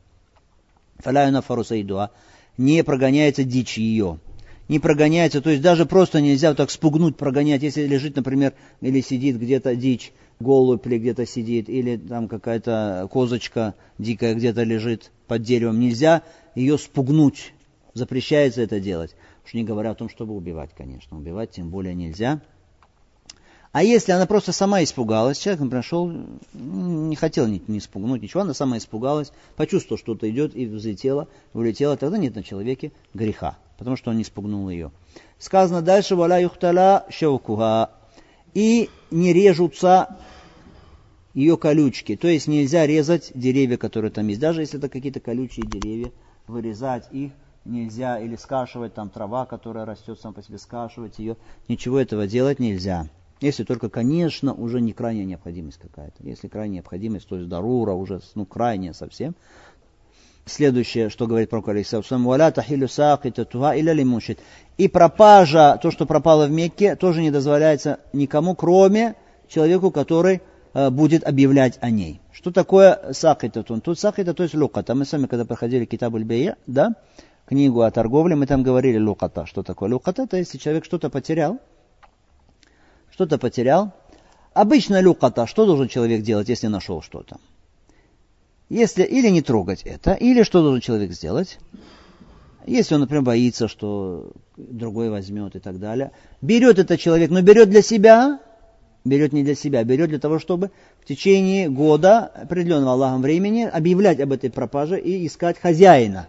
[0.98, 2.10] Фаляюна фарусайдуа.
[2.58, 4.20] Не прогоняется дичь ее.
[4.68, 7.62] Не прогоняется, то есть даже просто нельзя так спугнуть, прогонять.
[7.62, 13.76] Если лежит, например, или сидит где-то дичь, голубь или где-то сидит, или там какая-то козочка
[14.00, 16.24] дикая где-то лежит под деревом, нельзя
[16.56, 17.54] ее спугнуть.
[17.94, 19.16] Запрещается это делать.
[19.46, 21.18] Уж не говоря о том, чтобы убивать, конечно.
[21.18, 22.42] Убивать тем более нельзя.
[23.76, 26.10] А если она просто сама испугалась, человек прошел,
[26.54, 31.28] не хотел не, не испугнуть ничего, она сама испугалась, почувствовала, что что-то идет и взлетела,
[31.54, 34.92] улетела, тогда нет на человеке греха, потому что он не испугнул ее.
[35.40, 37.90] Сказано дальше, валя юхтала шевкуха,
[38.54, 40.20] и не режутся
[41.34, 45.68] ее колючки, то есть нельзя резать деревья, которые там есть, даже если это какие-то колючие
[45.68, 46.14] деревья,
[46.48, 47.32] вырезать их
[47.66, 51.36] нельзя, или скашивать там трава, которая растет сам по себе, скашивать ее,
[51.68, 53.08] ничего этого делать нельзя.
[53.42, 56.24] Если только, конечно, уже не крайняя необходимость какая-то.
[56.24, 59.36] Если крайняя необходимость, то есть дарура уже, ну, крайняя совсем.
[60.46, 64.40] Следующее, что говорит пророк Алисаусам, «Валя тахилю сакитатуха иля лимушит».
[64.78, 69.16] И пропажа, то, что пропало в Мекке, тоже не дозволяется никому, кроме
[69.48, 70.42] человеку, который
[70.92, 72.20] будет объявлять о ней.
[72.32, 73.82] Что такое сакитатун?
[73.82, 74.94] Тут сакита, то есть луката.
[74.94, 76.96] Мы сами, когда проходили Китабуль Бея, да,
[77.46, 79.46] книгу о торговле, мы там говорили луката.
[79.46, 80.24] Что такое луката?
[80.24, 81.60] Это если человек что-то потерял,
[83.10, 83.94] что-то потерял.
[84.54, 87.38] Обычно люката, что должен человек делать, если нашел что-то?
[88.70, 91.60] Если или не трогать это, или что должен человек сделать?
[92.66, 96.12] Если он, например, боится, что другой возьмет и так далее.
[96.42, 98.40] Берет это человек, но берет для себя,
[99.06, 104.20] берет не для себя, берет для того, чтобы в течение года, определенного Аллахом времени, объявлять
[104.20, 106.28] об этой пропаже и искать хозяина.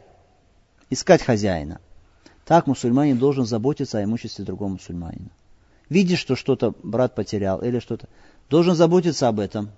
[0.90, 1.80] Искать хозяина.
[2.44, 5.30] Так мусульманин должен заботиться о имуществе другого мусульманина
[5.88, 8.08] видишь, что что-то брат потерял или что-то,
[8.48, 9.70] должен заботиться об этом.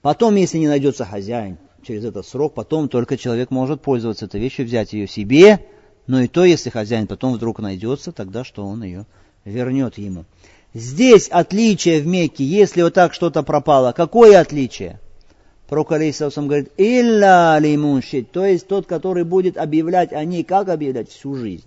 [0.00, 4.66] Потом, если не найдется хозяин через этот срок, потом только человек может пользоваться этой вещью,
[4.66, 5.66] взять ее себе,
[6.06, 9.06] но и то, если хозяин потом вдруг найдется, тогда что он ее
[9.44, 10.24] вернет ему.
[10.74, 14.98] Здесь отличие в Мекке, если вот так что-то пропало, какое отличие?
[15.68, 21.10] Пророк Алейсалам говорит, «Илля лимуншит», то есть тот, который будет объявлять о ней, как объявлять?
[21.10, 21.64] Всю жизнь.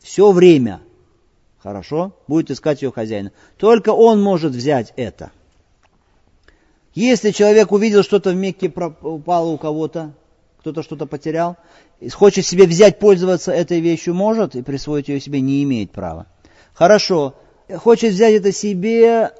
[0.00, 0.80] Все время.
[1.62, 2.12] Хорошо?
[2.26, 3.32] Будет искать ее хозяина.
[3.58, 5.30] Только он может взять это.
[6.94, 10.12] Если человек увидел что-то в Мекке упало у кого-то,
[10.58, 11.56] кто-то что-то потерял,
[12.12, 16.26] хочет себе взять, пользоваться этой вещью, может, и присвоить ее себе не имеет права.
[16.80, 17.34] Хорошо,
[17.76, 19.32] хочет взять это себе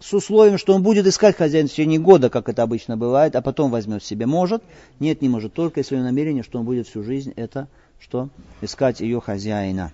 [0.00, 3.40] с условием, что он будет искать хозяина в течение года, как это обычно бывает, а
[3.40, 4.26] потом возьмет себе.
[4.26, 4.64] Может?
[4.98, 5.52] Нет, не может.
[5.52, 7.68] Только если намерение, что он будет всю жизнь это,
[8.00, 8.30] что
[8.62, 9.92] искать ее хозяина.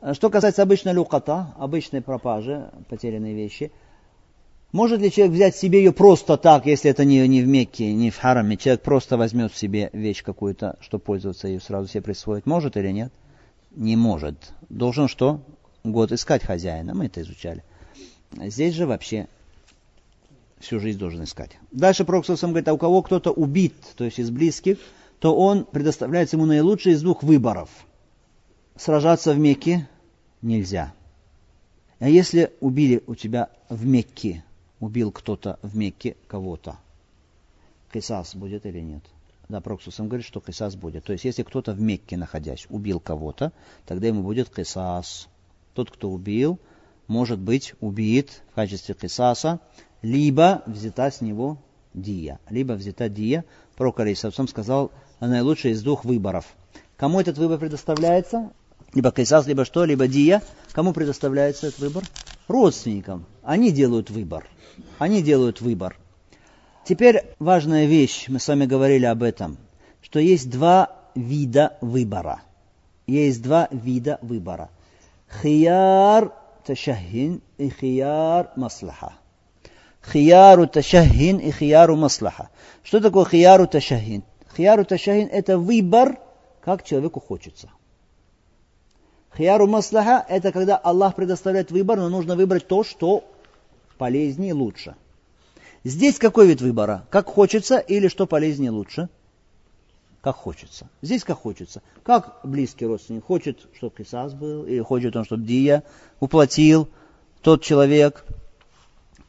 [0.00, 3.70] Э, что касается обычной люката, обычной пропажи, потерянной вещи,
[4.72, 8.10] может ли человек взять себе ее просто так, если это не, не в Мекке, не
[8.10, 12.78] в Хараме, человек просто возьмет себе вещь какую-то, чтобы пользоваться ее, сразу себе присвоить, может
[12.78, 13.12] или нет?
[13.78, 14.52] Не может.
[14.68, 15.40] Должен что?
[15.84, 17.62] Год искать хозяина, мы это изучали.
[18.32, 19.28] Здесь же вообще
[20.58, 21.52] всю жизнь должен искать.
[21.70, 24.78] Дальше Проксусом говорит, а у кого кто-то убит, то есть из близких,
[25.20, 27.70] то он предоставляется ему наилучший из двух выборов–
[28.76, 29.88] сражаться в Мекке
[30.42, 30.92] нельзя.
[32.00, 34.44] А если убили у тебя в Мекке,
[34.80, 36.78] убил кто-то в Мекке кого-то,
[37.92, 39.04] кисас будет или нет?
[39.48, 41.04] Да, Проксусом говорит, что кисас будет.
[41.04, 43.52] То есть, если кто-то в Мекке, находясь, убил кого-то,
[43.86, 45.28] тогда ему будет кисас.
[45.74, 46.58] Тот, кто убил,
[47.06, 49.60] может быть убит в качестве кисаса,
[50.02, 51.58] либо взята с него
[51.94, 52.40] дия.
[52.50, 53.44] Либо взята дия.
[53.76, 56.44] Пророк Алейсавсам сказал, наилучший из двух выборов.
[56.96, 58.50] Кому этот выбор предоставляется?
[58.94, 60.42] либо кайсас, либо что, либо дия.
[60.72, 62.04] Кому предоставляется этот выбор?
[62.46, 63.26] Родственникам.
[63.42, 64.46] Они делают выбор.
[64.98, 65.96] Они делают выбор.
[66.88, 69.58] Теперь важная вещь, мы с вами говорили об этом,
[70.00, 72.40] что есть два вида выбора.
[73.06, 74.70] Есть два вида выбора.
[75.42, 76.32] Хияр
[76.64, 79.12] ташахин и хияр маслаха.
[80.02, 82.48] Хияру ташахин и хияру маслаха.
[82.82, 84.24] Что такое хияру ташахин?
[84.56, 86.18] Хияру ташахин это выбор,
[86.62, 87.68] как человеку хочется.
[89.36, 93.24] Хияру маслаха– это когда Аллах предоставляет выбор, но нужно выбрать то, что
[93.98, 94.94] полезнее и лучше.
[95.84, 97.06] Здесь какой вид выбора?
[97.10, 99.08] Как хочется или что полезнее лучше?
[100.20, 100.88] Как хочется.
[101.00, 101.82] Здесь как хочется.
[102.02, 105.84] Как близкий родственник хочет, чтобы кисас был, или хочет он, чтобы Дия
[106.20, 106.88] уплатил
[107.42, 108.24] тот человек.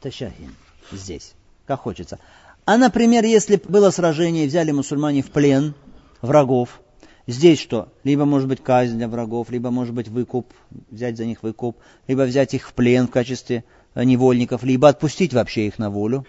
[0.01, 0.55] Ташахин.
[0.91, 1.33] Здесь.
[1.67, 2.19] Как хочется.
[2.65, 5.75] А, например, если было сражение, взяли мусульмане в плен
[6.21, 6.81] врагов,
[7.29, 7.89] Здесь что?
[8.03, 10.51] Либо может быть казнь для врагов, либо может быть выкуп,
[10.89, 15.31] взять за них выкуп, либо взять их в плен в качестве э, невольников, либо отпустить
[15.31, 16.25] вообще их на волю.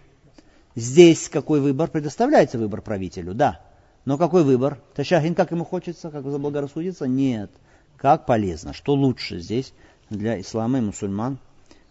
[0.75, 1.89] Здесь какой выбор?
[1.91, 3.61] Предоставляется выбор правителю, да.
[4.05, 4.79] Но какой выбор?
[4.95, 7.07] Ташахин, как ему хочется, как заблагорассудится?
[7.07, 7.51] Нет.
[7.97, 9.73] Как полезно, что лучше здесь
[10.09, 11.39] для ислама и мусульман?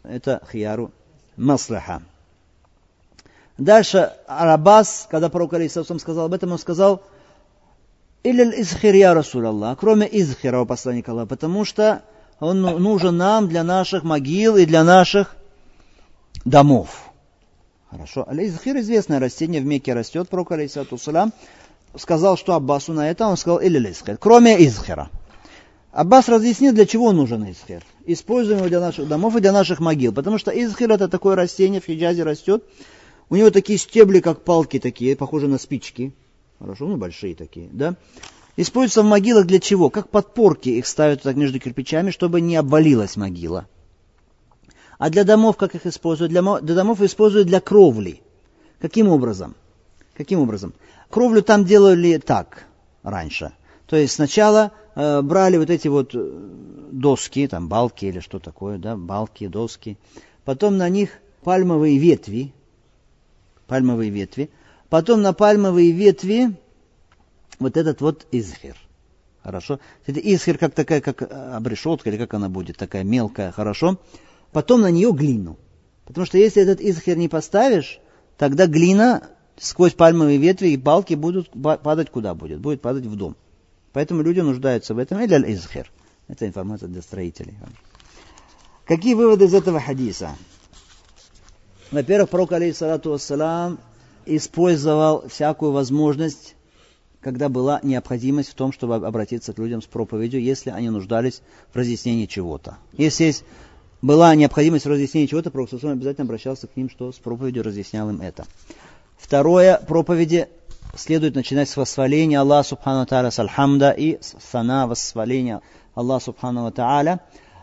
[0.04, 0.92] Это хияру
[1.38, 2.02] маслаха.
[3.58, 7.04] Дальше Арабас, когда пророк Алисаусам сказал об этом, он сказал–
[8.24, 12.02] или изхир, я Расул Аллах, кроме изхира, посланника Аллаха, потому что
[12.40, 15.36] он ну, нужен нам для наших могил и для наших
[16.44, 17.09] домов.
[17.90, 18.26] Хорошо.
[18.28, 21.34] Аль-Изхир известное растение в Мекке растет, пророк алейсату салам
[21.96, 25.10] сказал, что Аббасу на это, он сказал или Изхир, кроме Изхира.
[25.92, 27.84] Аббас разъяснил, для чего нужен Изхир.
[28.06, 30.14] Используем его для наших домов и для наших могил.
[30.14, 32.64] Потому что Изхир это такое растение, в Хиджазе растет.
[33.30, 36.14] У него такие стебли, как палки такие, похожи на спички.
[36.60, 37.96] Хорошо, ну большие такие, да.
[38.56, 39.90] Используются в могилах для чего?
[39.90, 43.68] Как подпорки их ставят так между кирпичами, чтобы не обвалилась могила.
[45.00, 46.30] А для домов как их используют?
[46.30, 48.22] Для, для домов используют для кровли.
[48.80, 49.56] Каким образом?
[50.14, 50.74] Каким образом?
[51.10, 52.66] Кровлю там делали так
[53.02, 53.54] раньше.
[53.88, 56.20] То есть сначала э, брали вот эти вот э,
[56.92, 59.98] доски, там балки или что такое, да, балки, доски.
[60.44, 61.12] Потом на них
[61.44, 62.54] пальмовые ветви,
[63.68, 64.50] пальмовые ветви.
[64.90, 66.58] Потом на пальмовые ветви
[67.58, 68.76] вот этот вот изхер.
[69.44, 69.80] Хорошо.
[70.06, 73.98] Это изхер как такая, как э, обрешетка, или как она будет, такая мелкая, хорошо
[74.52, 75.58] потом на нее глину.
[76.06, 78.00] Потому что если этот изхер не поставишь,
[78.38, 82.60] тогда глина сквозь пальмовые ветви и палки будут падать куда будет?
[82.60, 83.36] Будет падать в дом.
[83.94, 85.20] Поэтому люди нуждаются в этом.
[85.20, 85.92] Или изхер.
[86.28, 87.56] Это информация для строителей.
[88.86, 90.32] Какие выводы из этого хадиса?
[91.92, 93.80] Во-первых, пророк, алейхиссалату вассалам,
[94.26, 96.56] использовал всякую возможность,
[97.20, 101.42] когда была необходимость в том, чтобы обратиться к людям с проповедью, если они нуждались
[101.74, 102.78] в разъяснении чего-то.
[102.94, 103.44] Если есть
[104.02, 108.46] была необходимость разъяснения чего-то, Пророк обязательно обращался к ним, что с проповедью разъяснял им это.
[109.18, 110.48] Второе, проповеди
[110.96, 115.62] следует начинать с восхваления Аллаха Субхану Тааля, с и сана, восхваления
[115.94, 117.20] Аллаха Субхану Тааля.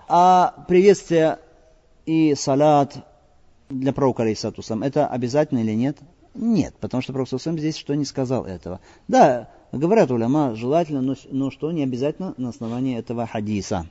[0.08, 1.38] А приветствие
[2.04, 2.94] и салат
[3.68, 5.98] для пророка Алейсатусам, это обязательно или нет?
[6.34, 8.80] Нет, потому что Пророк Сусам здесь что не сказал этого.
[9.08, 13.86] Да, говорят уляма, желательно, но, но что не обязательно на основании этого хадиса.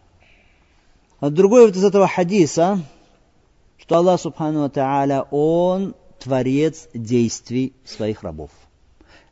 [1.19, 2.81] А другой вот из этого хадиса,
[3.77, 8.51] что Аллах Субхану Тааля, Он творец действий своих рабов.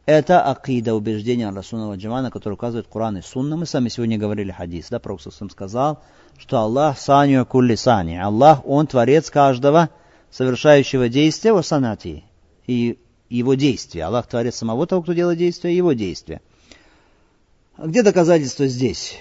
[0.06, 3.56] Это акида, убеждения Расуна Джамана, который указывает Коран и Сунна.
[3.56, 6.02] Мы сами сегодня говорили хадис, да, Пророк сказал,
[6.38, 8.17] что Аллах саню кулли сани.
[8.17, 9.89] Аллах, Он творец каждого
[10.30, 12.24] совершающего действия в санати.
[12.67, 14.06] И его действия.
[14.06, 16.41] Аллах творец самого того, кто делает действия, его действия.
[17.78, 19.17] А где доказательство здесь?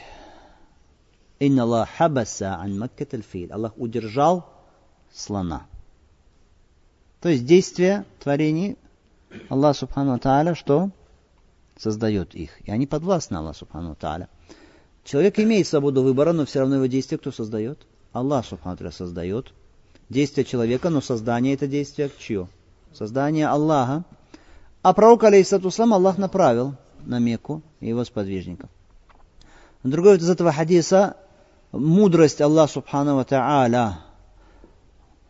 [1.43, 3.53] Инна Аллах хабаса ан Маккат филь.
[3.53, 4.47] Аллах удержал
[5.13, 5.67] слона.
[7.21, 8.79] То есть действие творений
[9.49, 10.91] Аллах Субхану Тааля, что
[11.77, 12.61] создает их.
[12.65, 14.29] И они подвластны Аллаху Субхану Тааля.
[15.03, 17.81] Человек имеет свободу выбора, но все равно его действие кто создает?
[18.13, 19.53] Аллах Субхану Тааля создает.
[20.09, 22.47] Действие человека, но создание это действие чье?
[22.95, 24.05] Создание Аллаха.
[24.83, 28.71] А пророк, алейхиссату Аллах направил на Мекку и его сподвижников.
[29.83, 31.17] Другой из этого хадиса
[31.73, 33.99] мудрость Аллаха Субхану Тааля,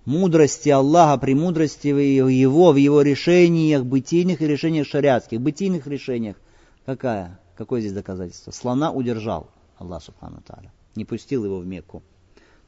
[0.04, 5.40] мудрости Аллаха, премудрости Его в Его решениях, бытийных и решениях шариатских.
[5.40, 6.36] Бытийных решениях
[6.84, 7.38] какая?
[7.56, 8.50] Какое здесь доказательство?
[8.50, 12.02] Слона удержал Аллах Субхану Тааля, не пустил его в Мекку.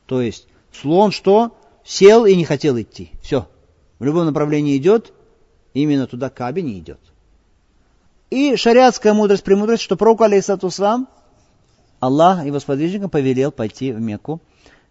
[0.06, 1.56] То есть слон что?
[1.84, 3.10] Сел и не хотел идти.
[3.20, 3.46] Все.
[3.98, 5.12] В любом направлении идет,
[5.74, 7.00] именно туда Каби не идет.
[8.30, 10.70] И шариатская мудрость, премудрость, что пророк, алейхиссату
[12.04, 14.42] Аллах его сподвижникам повелел пойти в Мекку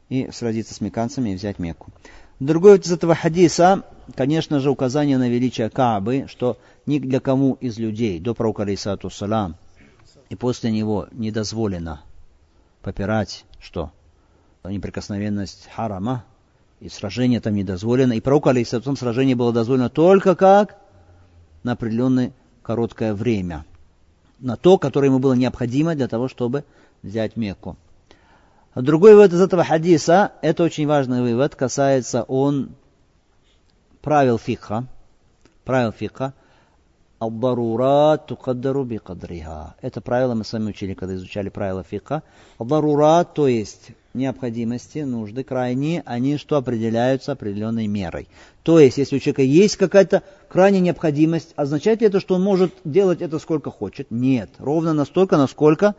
[0.10, 1.92] и сразиться с меканцами и взять Мекку.
[2.40, 3.84] Другой из этого хадиса,
[4.16, 9.12] конечно же, указание на величие Каабы, что ни для кому из людей до пророка алейсату
[9.12, 9.58] салам
[10.30, 12.02] и после него не дозволено
[12.82, 13.92] попирать, что
[14.64, 16.26] неприкосновенность харама,
[16.80, 18.14] и сражение там не дозволено.
[18.14, 20.78] И пророку алейсату сражение было дозволено только как
[21.62, 23.66] на определенное короткое время.
[24.40, 26.66] На то, которое ему было необходимо для того, чтобы
[27.04, 27.78] взять Мекку.
[28.76, 32.72] Другой вывод из этого хадиса, это очень важный вывод, касается он
[34.02, 34.88] правил фикха,
[35.64, 36.34] правил фикха,
[37.24, 39.76] Алдарурат тукаддару бикадриха.
[39.82, 42.22] Это правило мы с вами учили, когда изучали правила фикха.
[42.58, 48.28] Алдарурат, то есть необходимости, нужды крайние, они что определяются определенной мерой.
[48.64, 52.74] То есть, если у человека есть какая-то крайняя необходимость, означает ли это, что он может
[52.84, 54.12] делать это сколько хочет?
[54.12, 54.50] Нет.
[54.58, 55.96] Ровно настолько, насколько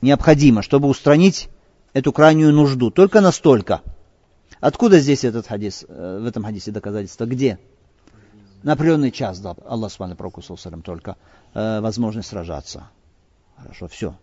[0.00, 1.48] необходимо, чтобы устранить
[1.92, 2.90] эту крайнюю нужду.
[2.90, 3.82] Только настолько.
[4.60, 7.26] Откуда здесь этот хадис, э, в этом хадисе доказательство?
[7.26, 7.58] Где?
[8.62, 10.42] На определенный час дал Аллах Субхану Пророку
[10.82, 11.16] только
[11.54, 12.88] э, возможность сражаться.
[13.56, 14.14] Хорошо, все.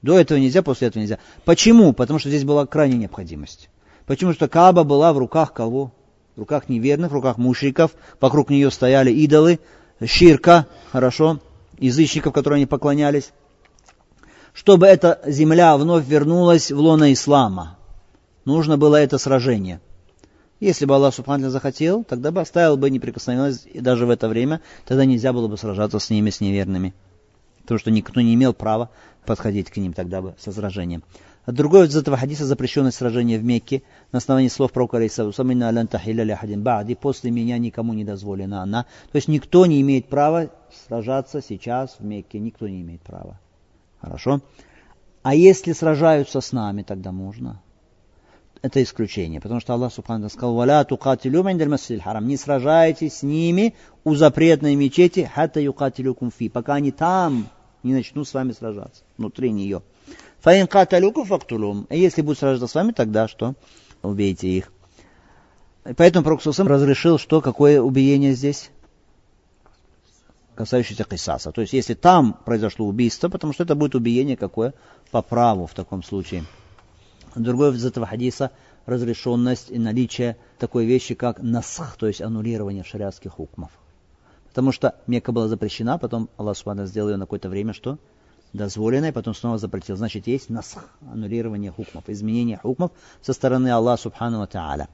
[0.00, 1.18] До этого нельзя, после этого нельзя.
[1.44, 1.92] Почему?
[1.92, 3.68] Потому что здесь была крайняя необходимость.
[4.06, 4.32] Почему?
[4.32, 5.92] Что Каба была в руках кого?
[6.36, 7.94] В руках неверных, в руках мушриков.
[8.20, 9.58] Вокруг нее стояли идолы,
[10.04, 11.40] ширка, хорошо,
[11.78, 13.32] язычников, которые они поклонялись.
[14.58, 17.78] Чтобы эта земля вновь вернулась в лоно ислама.
[18.44, 19.80] Нужно было это сражение.
[20.58, 24.60] Если бы Аллах Субхану захотел, тогда бы оставил бы неприкосновенность и даже в это время,
[24.84, 26.92] тогда нельзя было бы сражаться с ними, с неверными.
[27.62, 28.90] Потому что никто не имел права
[29.24, 31.04] подходить к ним тогда бы со сражением.
[31.44, 37.30] А другой из этого хадиса запрещенность сражения в Мекке на основании слов пророка Ба'ди после
[37.30, 38.86] меня никому не дозволена она.
[39.12, 40.50] То есть никто не имеет права
[40.88, 43.38] сражаться сейчас в Мекке, никто не имеет права.
[44.00, 44.40] Хорошо?
[45.22, 47.60] А если сражаются с нами, тогда можно.
[48.60, 51.44] Это исключение, потому что Аллах Субхану сказал, «Валя тукатилю
[52.02, 52.26] харам».
[52.26, 57.48] Не сражайтесь с ними у запретной мечети, хата юкатилю кумфи, пока они там
[57.84, 59.82] не начнут с вами сражаться, внутри нее.
[60.40, 61.86] Фаин каталюку фактулум.
[61.90, 63.54] Если будут сражаться с вами, тогда что?
[64.02, 64.72] Убейте их.
[65.96, 68.70] Поэтому Пророк разрешил, что какое убиение здесь?
[70.58, 71.52] Касающееся кисаса.
[71.52, 74.74] То есть, если там произошло убийство, потому что это будет убиение какое?
[75.12, 76.46] По праву в таком случае.
[77.36, 78.50] Другое из этого хадиса
[78.84, 83.70] разрешенность и наличие такой вещи, как насх, то есть аннулирование шариатских хукмов.
[84.48, 87.98] Потому что Мекка была запрещена, потом Аллах Субхану сделал ее на какое-то время, что?
[88.52, 89.96] дозволенное, потом снова запретил.
[89.96, 92.90] Значит, есть насх, аннулирование хукмов, изменение хукмов
[93.22, 94.88] со стороны Аллаха Субхану Тааля.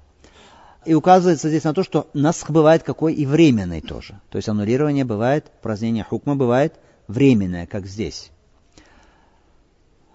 [0.87, 4.21] И указывается здесь на то, что насх бывает какой и временный тоже.
[4.31, 6.75] То есть аннулирование бывает, празднение хукма бывает
[7.09, 8.31] временное, как здесь.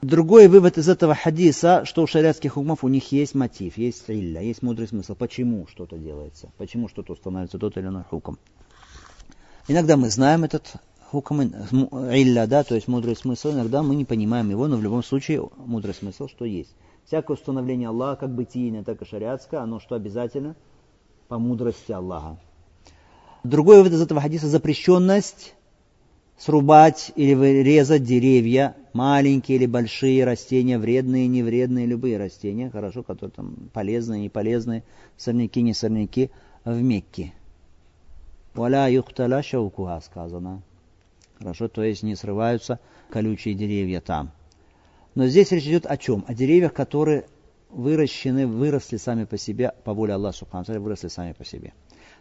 [0.02, 4.40] Другой вывод из этого хадиса, что у шариатских хукмов у них есть мотив, есть илля,
[4.40, 5.14] есть мудрый смысл.
[5.14, 6.52] Почему что-то делается?
[6.58, 8.38] Почему что-то устанавливается тот или иной хуком?
[9.68, 10.74] Иногда мы знаем этот
[11.12, 15.04] хукам илля, да, то есть мудрый смысл, иногда мы не понимаем его, но в любом
[15.04, 16.72] случае мудрый смысл, что есть.
[17.10, 20.56] Всякое установление Аллаха, как бытийное, так и шариатское, оно что обязательно?
[21.28, 22.38] По мудрости Аллаха.
[23.44, 25.56] Другой вывод из этого хадиса– запрещенность
[26.38, 33.56] срубать или резать деревья, маленькие или большие растения, вредные, невредные, любые растения, хорошо, которые там
[33.74, 34.84] полезные, не полезные,
[35.18, 36.30] сорняки, не сорняки,
[36.64, 37.34] в Мекке.
[38.54, 40.62] Валя юхталя шаукуха сказано.
[41.40, 44.32] Хорошо, то есть не срываются колючие деревья там.
[45.16, 46.24] Но здесь речь идет о чем?
[46.28, 47.26] О деревьях, которые
[47.70, 51.74] выращены, выросли сами по себе, по воле Аллаха Субхану выросли сами по себе.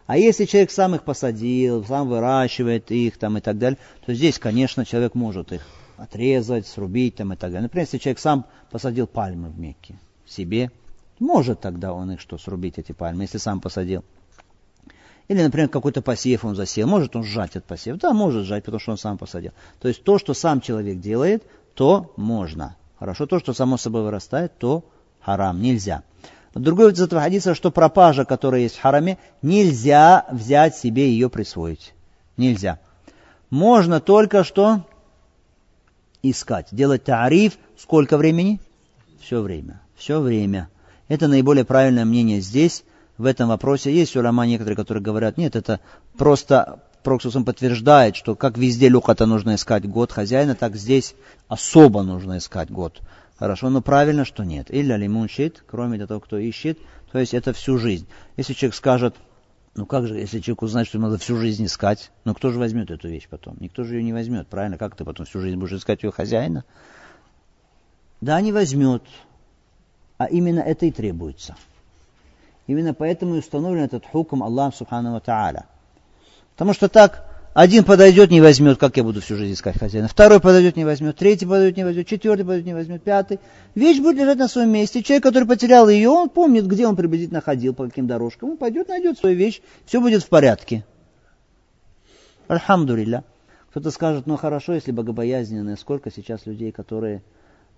[0.05, 4.39] А если человек сам их посадил, сам выращивает их там и так далее, то здесь,
[4.39, 7.63] конечно, человек может их отрезать, срубить там и так далее.
[7.63, 10.71] Например, если человек сам посадил пальмы в Мекке себе,
[11.19, 14.03] может тогда он их что, срубить эти пальмы, если сам посадил.
[15.27, 16.87] Или, например, какой-то посев он засел.
[16.87, 17.97] Может он сжать этот посев?
[17.99, 19.51] Да, может сжать, потому что он сам посадил.
[19.79, 21.43] То есть то, что сам человек делает,
[21.79, 22.75] то можно.
[22.99, 24.83] Хорошо, то, что само собой вырастает, то
[25.21, 26.03] харам, нельзя.
[26.53, 31.93] Другой из этого хадиса, что пропажа, которая есть в хараме, нельзя взять себе ее присвоить.
[32.35, 32.79] Нельзя.
[33.49, 34.81] Можно только что
[36.21, 37.57] искать, делать тариф.
[37.77, 38.59] Сколько времени?
[39.21, 39.79] Все время.
[39.95, 40.67] Все время.
[41.07, 42.83] Это наиболее правильное мнение здесь
[43.17, 43.95] в этом вопросе.
[43.95, 45.79] Есть уляма некоторые, которые говорят, нет, это
[46.17, 51.15] просто Проксусом подтверждает, что как везде люката нужно искать год хозяина, так здесь
[51.47, 53.01] особо нужно искать год.
[53.37, 54.69] Хорошо, но правильно, что нет.
[54.69, 56.77] Или лимун щит, кроме того, кто ищет,
[57.11, 58.05] то есть это всю жизнь.
[58.35, 59.15] Если человек скажет,
[59.75, 62.59] ну как же, если человек узнает, что ему надо всю жизнь искать, ну кто же
[62.59, 63.55] возьмет эту вещь потом?
[63.61, 64.77] Никто же ее не возьмет, правильно?
[64.77, 66.65] Как ты потом всю жизнь будешь искать ее хозяина?
[68.19, 69.03] Да, не возьмет.
[70.17, 71.55] А именно это и требуется.
[72.67, 75.63] Именно поэтому и установлен этот хукм Аллах Субхану Ва Та'аля.
[76.59, 80.09] Потому что так один подойдет, не возьмет, как я буду всю жизнь искать хозяина.
[80.09, 81.15] Второй подойдет, не возьмет.
[81.15, 82.05] Третий подойдет, не возьмет.
[82.05, 83.01] Четвертый подойдет, не возьмет.
[83.01, 83.39] Пятый.
[83.75, 85.01] Вещь будет лежать на своем месте.
[85.01, 88.49] Человек, который потерял ее, он помнит, где он приблизительно ходил, по каким дорожкам.
[88.49, 89.61] Он пойдет, найдет свою вещь.
[89.85, 90.83] Все будет в порядке.
[92.49, 93.23] Альхамдулилля.
[93.69, 95.77] Кто-то скажет, ну хорошо, если богобоязненные.
[95.77, 97.23] Сколько сейчас людей, которые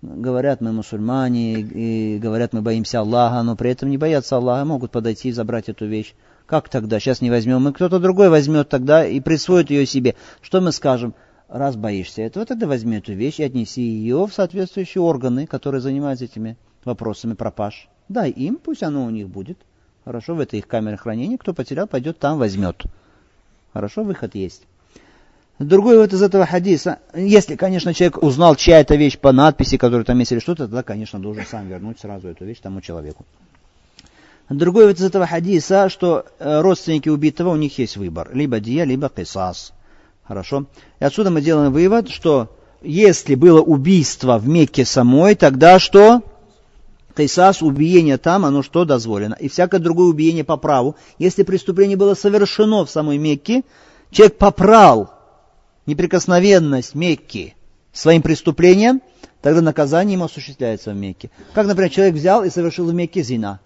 [0.02, 4.90] говорят, мы мусульмане, и говорят, мы боимся Аллаха, но при этом не боятся Аллаха, могут
[4.90, 6.14] подойти и забрать эту вещь.
[6.52, 7.00] Как тогда?
[7.00, 10.16] Сейчас не возьмем, и кто-то другой возьмет тогда и присвоит ее себе.
[10.42, 11.14] Что мы скажем?
[11.48, 16.26] Раз боишься этого, тогда возьми эту вещь и отнеси ее в соответствующие органы, которые занимаются
[16.26, 17.88] этими вопросами пропаж.
[18.10, 19.56] Дай им, пусть оно у них будет.
[20.04, 22.82] Хорошо, в этой их камере хранения, кто потерял, пойдет там, возьмет.
[23.72, 24.66] Хорошо, выход есть.
[25.58, 30.04] Другой вот из этого хадиса, если, конечно, человек узнал, чья это вещь по надписи, которая
[30.04, 33.24] там есть или что-то, тогда, конечно, должен сам вернуть сразу эту вещь тому человеку.
[34.52, 38.30] Другой вот из этого хадиса, что э, родственники убитого, у них есть выбор.
[38.32, 39.72] Либо дия, либо кисас.
[40.24, 40.66] Хорошо.
[41.00, 42.48] И отсюда мы делаем вывод, что
[42.82, 46.22] если было убийство в Мекке самой, тогда что?
[47.14, 49.34] Кайсас, убиение там, оно что дозволено.
[49.34, 50.96] И всякое другое убиение по праву.
[51.18, 53.62] Если преступление было совершено в самой Мекке,
[54.10, 55.12] человек попрал
[55.86, 57.54] неприкосновенность Мекки
[57.92, 59.02] своим преступлением,
[59.42, 61.30] тогда наказание ему осуществляется в Мекке.
[61.52, 63.60] Как, например, человек взял и совершил в Мекке зина,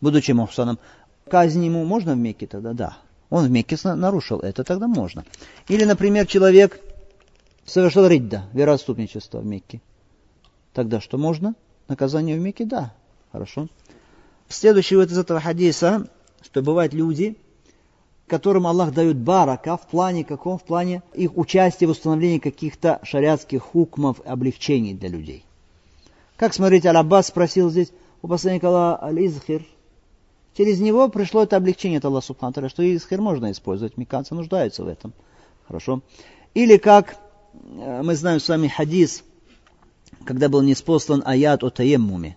[0.00, 0.78] будучи мухсаном.
[1.28, 2.72] Казнь ему можно в Мекке тогда?
[2.72, 2.98] Да.
[3.28, 5.24] Он в Мекке нарушил это, тогда можно.
[5.68, 6.80] Или, например, человек
[7.64, 9.80] совершил ридда, вероотступничество в Мекке.
[10.72, 11.54] Тогда что можно?
[11.88, 12.64] Наказание в Мекке?
[12.64, 12.92] Да.
[13.32, 13.68] Хорошо.
[14.48, 16.08] Следующий вот из этого хадиса,
[16.42, 17.36] что бывают люди,
[18.26, 20.58] которым Аллах дает барака в плане каком?
[20.58, 25.44] В плане их участия в установлении каких-то шариатских хукмов, облегчений для людей.
[26.36, 27.92] Как, смотрите, Аль-Аббас спросил здесь
[28.22, 29.62] у посланника Аллаха Аль-Изхир,
[30.60, 34.88] Через него пришло это облегчение от Аллаха Субхану что Исхир можно использовать, меканцы нуждаются в
[34.88, 35.14] этом.
[35.66, 36.02] Хорошо.
[36.52, 37.16] Или как
[37.54, 39.24] э, мы знаем с вами хадис,
[40.26, 42.36] когда был неспослан аят о таеммуме.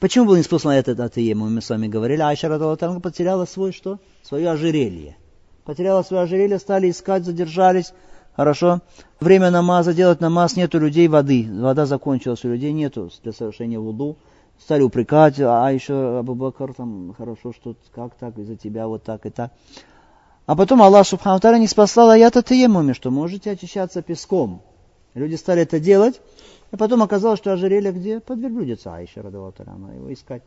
[0.00, 4.00] Почему был неспослан аят о таеммуме, мы с вами говорили, Айша Радалатанга потеряла свой что?
[4.24, 5.16] Свое ожерелье.
[5.64, 7.92] Потеряла свое ожерелье, стали искать, задержались.
[8.34, 8.80] Хорошо.
[9.20, 11.46] Время намаза, делать намаз, нету людей воды.
[11.48, 14.16] Вода закончилась у людей, нету для совершения вуду
[14.58, 19.26] стали упрекать, а еще Абу Бакр, там, хорошо, что как так, из-за тебя вот так
[19.26, 19.52] и так.
[20.46, 24.62] А потом Аллах Субхану Таля не спасал аята Таемуме, что можете очищаться песком.
[25.14, 26.20] Люди стали это делать,
[26.70, 28.20] и потом оказалось, что ожерелье где?
[28.20, 30.42] Под верблюдица Айша Радалаталя, она его искать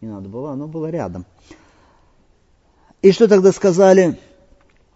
[0.00, 1.24] не надо было, оно было рядом.
[3.02, 4.18] И что тогда сказали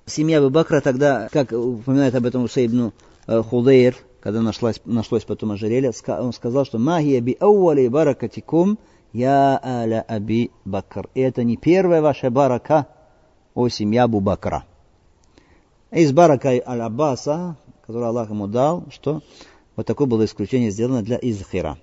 [0.06, 2.92] семья Бакра тогда, как упоминает об этом Усейбну
[3.26, 8.78] э, Худейр, когда нашлось, нашлось потом ожерелье, он сказал, что «Магия би ауали баракатикум
[9.12, 11.08] я аля аби бакр».
[11.14, 12.86] И это не первая ваша барака,
[13.54, 14.64] о семья Абу Бакра.
[15.90, 19.22] Из барака Аль-Аббаса, который Аллах ему дал, что
[19.74, 21.78] вот такое было исключение сделано для Изхира.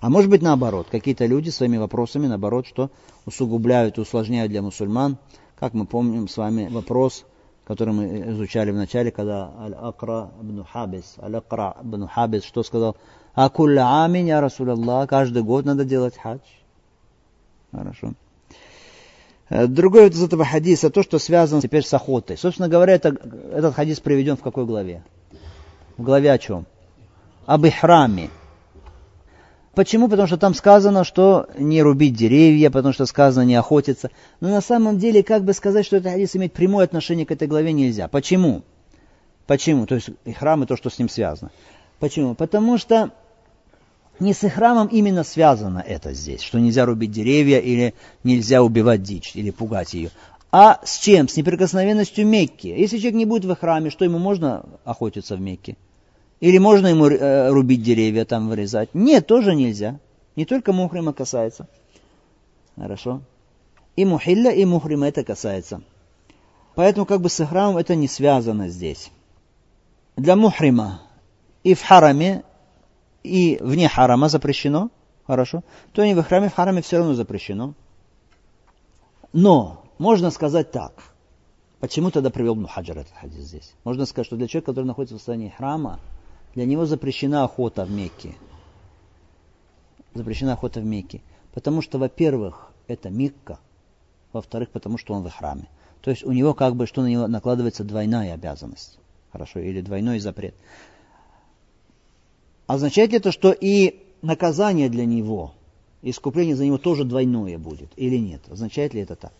[0.00, 2.90] А может быть наоборот, какие-то люди своими вопросами, наоборот, что
[3.24, 5.16] усугубляют, усложняют для мусульман,
[5.56, 7.24] как мы помним с вами вопрос
[7.72, 12.98] который мы изучали в начале, когда Аль-Акра ибн Хабис, Аль-Акра ибн Хабис, что сказал?
[13.34, 16.40] Акулля амин, я Расулаллах, каждый год надо делать хадж.
[17.72, 18.12] Хорошо.
[19.48, 22.36] Э, другой из этого хадиса, то, что связано теперь с охотой.
[22.36, 23.16] Собственно говоря, это,
[23.54, 25.02] этот хадис приведен в какой главе?
[25.96, 26.66] В главе о чем?
[27.46, 28.28] Об ихраме.
[29.74, 30.08] Почему?
[30.08, 34.10] Потому что там сказано, что не рубить деревья, потому что сказано не охотиться.
[34.40, 37.48] Но на самом деле, как бы сказать, что этот хадис имеет прямое отношение к этой
[37.48, 38.08] главе нельзя.
[38.08, 38.62] Почему?
[39.46, 39.86] Почему?
[39.86, 41.50] То есть и храм, и то, что с ним связано.
[41.98, 42.34] Почему?
[42.34, 43.12] Потому что
[44.20, 47.94] не с храмом именно связано это здесь, что нельзя рубить деревья или
[48.24, 50.10] нельзя убивать дичь или пугать ее.
[50.50, 51.28] А с чем?
[51.28, 52.66] С неприкосновенностью Мекки.
[52.66, 55.78] Если человек не будет в храме, что ему можно охотиться в Мекке?
[56.42, 58.88] Или можно ему э, рубить деревья, там вырезать?
[58.94, 60.00] Нет, тоже нельзя.
[60.34, 61.68] Не только мухрима касается.
[62.74, 63.22] Хорошо.
[63.94, 65.82] И мухилля, и мухрима это касается.
[66.74, 69.12] Поэтому как бы с храмом это не связано здесь.
[70.16, 71.02] Для мухрима
[71.62, 72.42] и в хараме,
[73.22, 74.90] и вне харама запрещено.
[75.28, 75.62] Хорошо.
[75.92, 77.74] То не в храме, в хараме все равно запрещено.
[79.32, 81.04] Но можно сказать так.
[81.78, 83.74] Почему тогда привел Мухаджар этот хадис здесь?
[83.84, 86.00] Можно сказать, что для человека, который находится в состоянии храма,
[86.54, 88.34] для него запрещена охота в Мекке.
[90.14, 91.22] Запрещена охота в Мекке.
[91.54, 93.58] Потому что, во-первых, это Мекка,
[94.32, 95.68] во-вторых, потому что он в храме.
[96.02, 98.98] То есть у него как бы, что на него накладывается двойная обязанность.
[99.30, 100.54] Хорошо, или двойной запрет.
[102.66, 105.54] Означает ли это, что и наказание для него,
[106.02, 108.42] искупление за него тоже двойное будет, или нет?
[108.50, 109.32] Означает ли это так?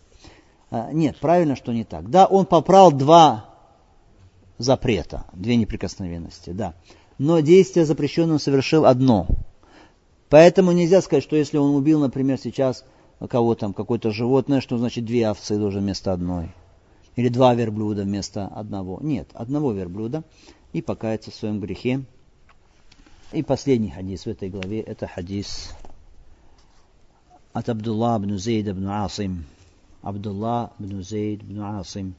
[0.71, 2.09] А, нет, правильно, что не так.
[2.11, 3.51] Да, он попрал два
[4.59, 6.75] запрета, две неприкосновенности, да
[7.23, 9.29] но действие запрещенное совершил одно.
[10.29, 12.85] Поэтому нельзя сказать, что если он убил, например, сейчас
[13.31, 16.51] кого там, какое-то животное, что значит две овцы должен вместо одной.
[17.15, 18.99] Или два верблюда вместо одного.
[19.01, 20.25] Нет, одного верблюда
[20.73, 22.03] и покаяться в своем грехе.
[23.31, 25.77] И последний хадис в этой главе, это хадис
[27.53, 29.45] от Абдулла ибн Зейд ибн Асим.
[30.01, 32.17] Абдулла ибн Зейд ибн Асим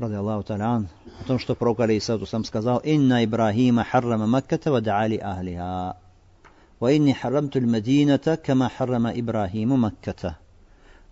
[0.00, 0.86] رضي الله تعالى عنه
[1.28, 5.94] تم شتو بروك عليه الصلاة والسلام قال إن إبراهيم حرم مكة ودعا لأهلها
[6.80, 10.34] وإني حرمت المدينة كما حرم إبراهيم مكة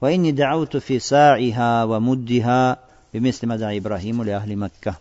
[0.03, 2.79] وإني دعوت في ساعها ومدها
[3.15, 4.95] بمثل ما دعا إبراهيم لأهل مكة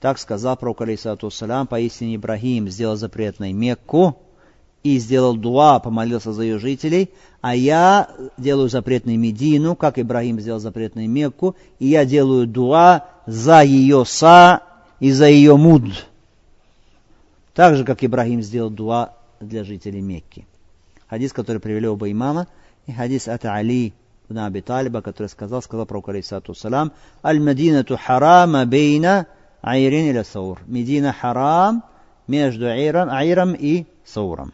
[0.00, 4.16] так сказал пророк, алейхиссалату ассалям, поистине Ибрахим إبراهيم запрет زبريتنا Мекку,
[4.82, 7.10] и сделал дуа, помолился за ее жителей,
[7.40, 8.08] а я
[8.38, 14.62] делаю запретный Медину, как Ибрагим сделал запретный Мекку, и я делаю дуа за ее са
[14.98, 16.06] и за ее муд.
[17.54, 20.46] Так же, как Ибрагим сделал дуа для жителей Мекки.
[21.08, 22.46] Хадис, который привели оба имама,
[22.86, 23.92] и хадис от Али
[24.28, 29.26] ибн Аби Талиба, который сказал, сказал про алейсату салам, «Аль-Мадинату харама бейна
[29.60, 30.60] айрин или саур».
[30.66, 31.82] Медина харам
[32.28, 34.52] между Айром, Айром и Сауром.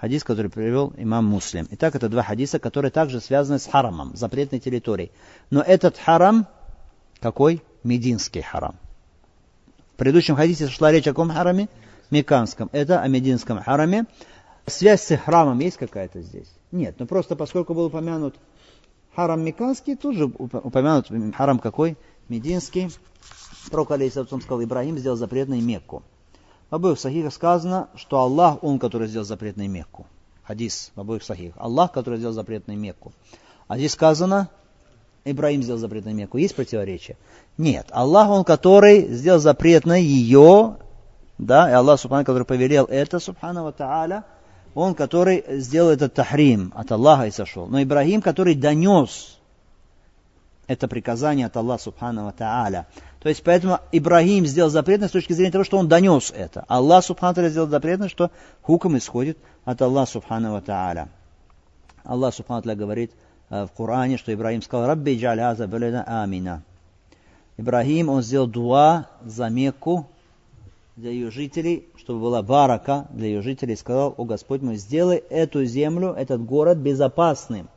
[0.00, 1.68] Хадис, который привел имам Муслим.
[1.72, 5.12] Итак, это два хадиса, которые также связаны с харамом, запретной территорией.
[5.50, 6.46] Но этот харам
[7.20, 7.62] какой?
[7.84, 8.76] Мединский харам.
[9.92, 11.68] В предыдущем хадисе шла речь о каком хараме?
[12.10, 12.70] Меканском.
[12.72, 14.06] Это о мединском хараме.
[14.64, 16.50] Связь с храмом есть какая-то здесь?
[16.72, 18.36] Нет, но просто поскольку был упомянут
[19.14, 21.98] харам Меканский, тут же упомянут харам какой?
[22.28, 22.90] Мединский.
[23.70, 26.02] Пророк, алейхиссалам, сказал, Ибрагим сделал запретной Мекку.
[26.70, 30.06] В обоих сахихах сказано, что Аллах, Он, который сделал запретной Мекку.
[30.44, 31.60] Хадис в обоих сахихах.
[31.60, 33.12] Аллах, который сделал запретной Мекку.
[33.66, 34.48] А здесь сказано,
[35.24, 36.38] Ибраим сделал запретной Мекку.
[36.38, 37.16] Есть противоречие?
[37.58, 37.88] Нет.
[37.90, 40.76] Аллах, Он, который сделал запретной ее,
[41.38, 44.24] да, и Аллах, Субхану, который повелел это, Субхану Ва Та'аля,
[44.74, 47.66] он, который сделал этот тахрим от Аллаха и сошел.
[47.66, 49.40] Но Ибрагим, который донес
[50.70, 52.86] это приказание от Аллаха Субхану Тааля.
[53.20, 56.64] То есть поэтому Ибрагим сделал запретно с точки зрения того, что он донес это.
[56.68, 58.30] Аллах Субхану сделал запретно, что
[58.62, 61.08] хуком исходит от Аллаха Субхану Тааля.
[62.02, 63.12] Аллах Субхану говорит
[63.50, 66.62] э, в Коране, что Ибрагим сказал, «Рабби джаляза балада амина».
[67.58, 70.06] Ибрагим, он сделал дуа за Мекку,
[70.96, 75.64] для ее жителей, чтобы была барака для ее жителей, сказал, о Господь мой, сделай эту
[75.64, 77.68] землю, этот город безопасным.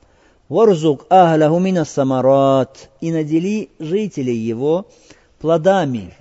[0.50, 2.89] Варзук ахляху мина самарат.
[3.00, 4.88] И надели жителей его
[5.44, 6.16] плодами.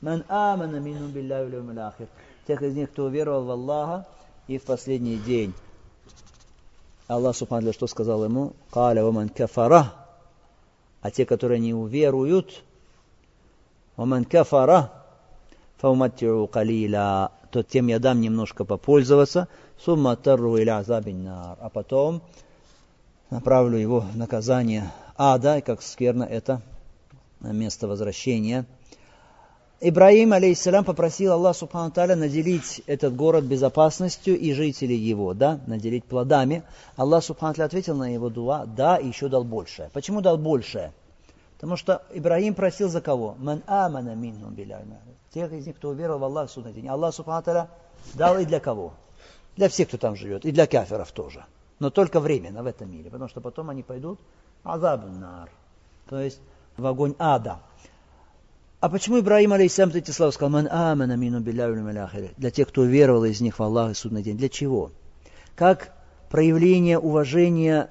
[0.00, 2.08] Ман амана мину билляхи
[2.46, 4.06] Тех из них, кто уверовал в Аллаха
[4.46, 5.52] и в последний день.
[7.08, 8.54] Аллах Субхану что сказал ему?
[8.70, 9.92] Каля ваман кафара.
[11.02, 12.62] А те, которые не уверуют,
[13.96, 14.92] ваман кафара,
[15.76, 22.22] фауматтиру калила, то тем я дам немножко попользоваться, сумма тарру иля азабиннар, а потом
[23.28, 26.62] направлю его в наказание ада, и как скверно это
[27.40, 28.66] место возвращения.
[29.80, 36.04] Ибраим, алейхиссалям, попросил Аллах Субхану Таля наделить этот город безопасностью и жителей его, да, наделить
[36.04, 36.64] плодами.
[36.96, 39.88] Аллах Субхану Таля ответил на его дуа, да, и еще дал большее.
[39.92, 40.92] Почему дал большее?
[41.54, 43.36] Потому что Ибрагим просил за кого?
[43.38, 44.56] Ман амана миннум
[45.32, 46.88] Тех из них, кто уверовал в Аллах судный день.
[46.88, 47.68] Аллах Субхану
[48.14, 48.94] дал и для кого?
[49.56, 51.44] Для всех, кто там живет, и для каферов тоже.
[51.78, 54.18] Но только временно в этом мире, потому что потом они пойдут
[54.64, 55.50] азабнар,
[56.08, 56.40] то есть
[56.78, 57.58] в огонь ада.
[58.80, 63.40] А почему Ибраим, алейсалам, эти слова сказал, ман амана мину для тех, кто уверовал из
[63.40, 64.38] них в Аллах и судный день.
[64.38, 64.92] Для чего?
[65.56, 65.92] Как
[66.30, 67.90] проявление уважения,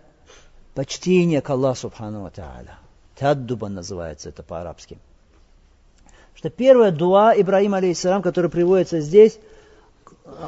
[0.73, 2.75] почтения к Аллаху Субхану Та'аля.
[3.17, 4.97] Таддуба называется это по-арабски.
[6.35, 9.39] Что первая дуа Ибраима, алейхиссалам, которая приводится здесь,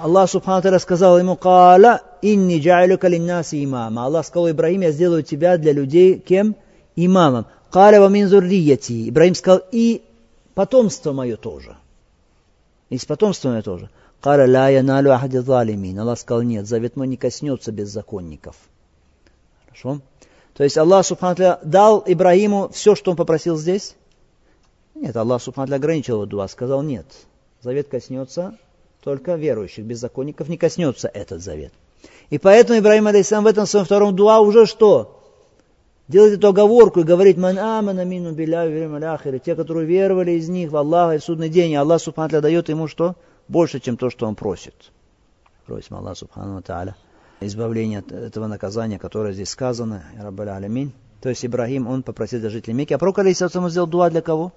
[0.02, 4.06] Аллах Субхану сказал ему, «Каля инни джайлюка линнаси имама».
[4.06, 6.56] Аллах сказал Ибраим, я сделаю тебя для людей кем?
[6.96, 7.46] Имамом.
[7.72, 9.10] «Каля ва мин зуррияти».
[9.10, 10.02] Ибраим сказал, и
[10.54, 11.78] потомство мое тоже.
[12.90, 13.90] И с потомством мое тоже.
[14.22, 16.00] «Каля ла яналю ахади залимин».
[16.00, 18.56] Аллах сказал, нет, завет мой не коснется беззаконников.
[19.66, 20.02] Хорошо?
[20.54, 23.96] То есть Аллах Субхану дал Ибраиму все, что он попросил здесь?
[24.94, 27.06] Нет, Аллах Субхану ограничил его дуа, сказал нет.
[27.62, 28.58] Завет коснется
[29.02, 31.72] только верующих, беззаконников не коснется этот завет.
[32.30, 35.19] И поэтому Ибраим Алейсам в этом своем втором дуа уже что?
[36.10, 38.68] Делает эту оговорку и говорит, «Ман амана мину биля
[39.40, 42.68] те, которые веровали из них в Аллаха и в судный день, и Аллах Субхану дает
[42.68, 43.16] ему что?
[43.48, 44.92] Больше, чем то, что он просит.
[45.66, 46.96] Просим Аллах Субхану Тааля
[47.42, 50.92] избавление от этого наказания, которое здесь сказано, Раббаля Алямин.
[51.22, 52.94] То есть Ибрагим, он попросил для жителей Мекки.
[52.94, 54.54] А пророк Алейсалам сделал дуа для кого?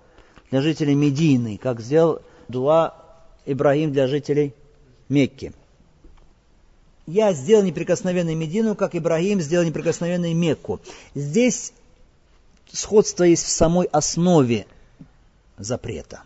[0.50, 2.94] Для жителей Медины, как сделал дуа
[3.46, 4.54] Ибрагим для жителей
[5.08, 5.52] Мекки.
[7.06, 10.80] Я сделал неприкосновенной Медину, как Ибрагим сделал неприкосновенной Мекку.
[11.14, 11.72] Здесь
[12.70, 14.66] сходство есть в самой основе
[15.58, 16.22] запрета.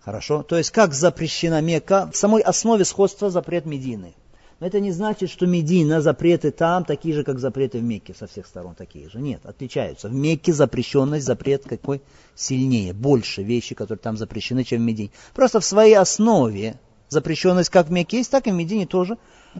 [0.00, 0.42] Хорошо?
[0.42, 4.14] То есть, как запрещена Мекка, в самой основе сходства запрет Медины–
[4.58, 8.26] но это не значит, что Медина, запреты там такие же, как запреты в Мекке, со
[8.26, 9.18] всех сторон такие же.
[9.18, 10.08] Нет, отличаются.
[10.08, 12.00] В Мекке запрещенность, запрет какой
[12.34, 15.10] сильнее, больше вещи, которые там запрещены, чем в Медине.
[15.34, 16.78] Просто в своей основе
[17.08, 19.18] запрещенность как в Мекке есть, так и в Медине тоже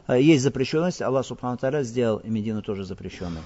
[0.09, 1.03] есть запрещенность.
[1.03, 3.43] Аллах Субхану Таля сделал и Медину тоже запрещенной.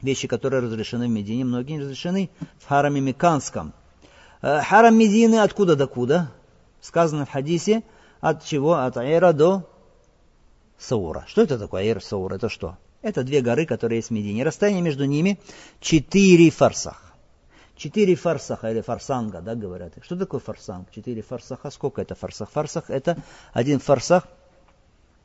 [0.00, 3.72] Вещи, которые разрешены в Медине, многие разрешены в хараме Меканском.
[4.40, 6.32] Э, харам Медины откуда до куда?
[6.80, 7.84] Сказано в хадисе,
[8.20, 8.74] от чего?
[8.74, 9.68] От Айра до
[10.78, 11.24] Саура.
[11.28, 12.34] Что это такое Айр Саура?
[12.34, 12.76] Это что?
[13.02, 14.44] Это две горы, которые есть в Медине.
[14.44, 15.38] Расстояние между ними
[15.80, 17.12] четыре фарсах.
[17.76, 19.94] Четыре фарсаха или фарсанга, да, говорят.
[20.02, 20.90] Что такое фарсанг?
[20.90, 21.70] Четыре фарсаха.
[21.70, 22.50] Сколько это фарсах?
[22.50, 23.16] Фарсах это
[23.52, 24.28] один фарсах,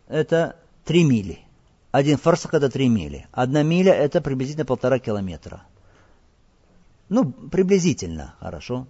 [0.07, 0.55] это
[0.85, 1.39] три мили.
[1.91, 3.27] Один фарсах это три мили.
[3.31, 5.63] Одна миля это приблизительно полтора километра.
[7.09, 8.87] Ну, приблизительно, хорошо.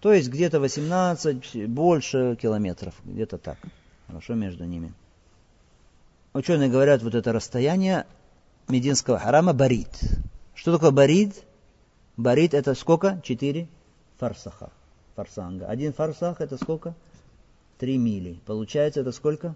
[0.00, 3.58] То есть где-то 18, больше километров, где-то так.
[4.06, 4.92] Хорошо между ними.
[6.32, 8.06] Ученые говорят, вот это расстояние
[8.68, 9.88] Мединского харама барит.
[10.54, 11.44] Что такое барит?
[12.16, 13.20] Барит это сколько?
[13.24, 13.68] Четыре
[14.18, 14.70] фарсаха.
[15.16, 15.66] Фарсанга.
[15.66, 16.94] Один фарсах это сколько?
[17.78, 18.38] Три мили.
[18.46, 19.54] Получается это сколько?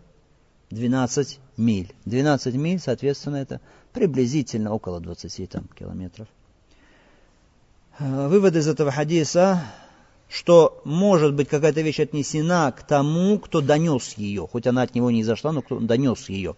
[0.72, 1.92] 12 миль.
[2.06, 3.60] 12 миль, соответственно, это
[3.92, 6.28] приблизительно около 20 там, километров.
[7.98, 9.62] Вывод из этого хадиса,
[10.28, 15.10] что может быть какая-то вещь отнесена к тому, кто донес ее, хоть она от него
[15.10, 16.56] не изошла, но кто донес ее.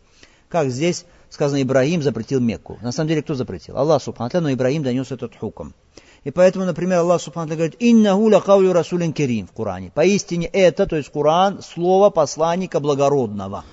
[0.49, 2.79] Как здесь сказано, Ибраим запретил Мекку.
[2.83, 3.77] На самом деле, кто запретил?
[3.77, 5.75] Аллах Субхану но Ибраим донес этот хуком.
[6.23, 9.91] И поэтому, например, Аллах Субхану говорит, «Иннаху лакаулю расулин керим» в Коране.
[9.93, 13.65] Поистине это, то есть Коран, слово посланника благородного.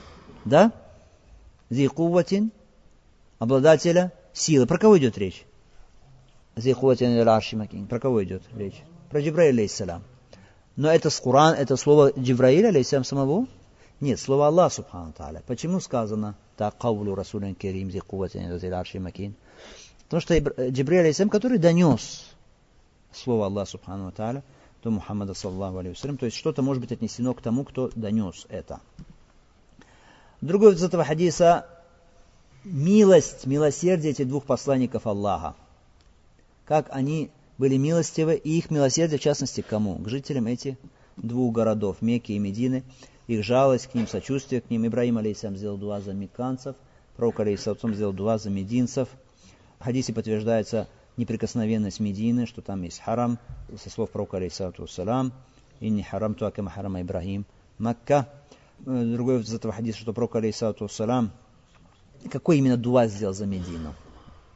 [0.46, 0.72] Да?
[1.70, 2.52] Зикуватин,
[3.40, 4.66] обладателя силы.
[4.68, 5.46] Про кого идет речь?
[6.56, 8.82] Зикуватин или Про кого идет речь?
[9.10, 10.04] Про Джибраиля, алейхиссалям.
[10.76, 13.48] Но это с Коран, это слово Джибраиля, алейхиссалям, самого?
[14.00, 15.44] Нет, слово Аллах, субхану та'аля.
[15.46, 19.36] Почему сказано так каулю расулин керим зикуватин или макин?
[20.06, 22.26] Потому что Джибраиль, алейхиссалям, который донес
[23.14, 24.44] слово Аллах, субхану та'аля,
[24.84, 28.80] до Мухаммада, саллаху алейхи то есть что-то может быть отнесено к тому, кто донес это.
[30.42, 31.68] Другой из этого хадиса
[32.64, 35.56] милость, милосердие этих двух посланников Аллаха.
[36.66, 37.30] Как они
[37.60, 39.98] были милостивы, и их милосердие, в частности, к кому?
[39.98, 40.78] К жителям этих
[41.16, 42.84] двух городов, Мекки и Медины,
[43.28, 44.88] их жалость к ним, сочувствие к ним.
[44.88, 46.76] Ибраим, алейсалам, сделал дуа за мекканцев,
[47.16, 49.10] пророк, алейсалам, сделал дуа за мединцев.
[49.80, 50.88] В хадисе подтверждается
[51.18, 53.38] неприкосновенность Медины, что там есть харам,
[53.80, 55.34] со слов пророка, алейсалам,
[55.80, 57.46] «Инни харам туакама харама Ибрахим».
[57.78, 58.28] Макка,
[58.86, 61.32] другой из этого хадиса, что пророк, алейсалату салам,
[62.32, 63.94] какой именно дуа сделал за Медину?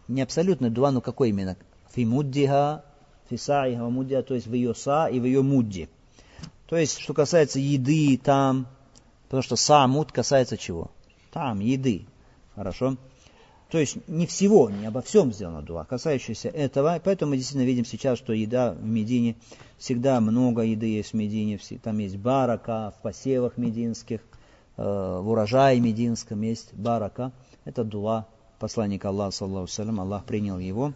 [0.08, 1.58] Не абсолютно дуа, но какой именно?
[1.94, 2.84] Фи муддиха,
[3.30, 5.90] фи саиха муддиха, то есть в ее са и в ее мудди.
[6.68, 8.68] То есть, что касается еды там,
[9.26, 10.92] потому что са муд касается чего?
[11.32, 12.06] Там, еды.
[12.56, 12.98] Хорошо?
[13.76, 16.98] То есть не всего, не обо всем сделано дуа, касающееся этого.
[17.04, 19.36] Поэтому мы действительно видим сейчас, что еда в Медине,
[19.78, 24.22] всегда много еды есть в Медине, там есть барака в посевах мединских,
[24.78, 27.34] э, в урожае мединском есть барака.
[27.66, 28.28] Это дуа
[28.60, 30.94] посланника Аллаха, саллаху салям, Аллах принял его.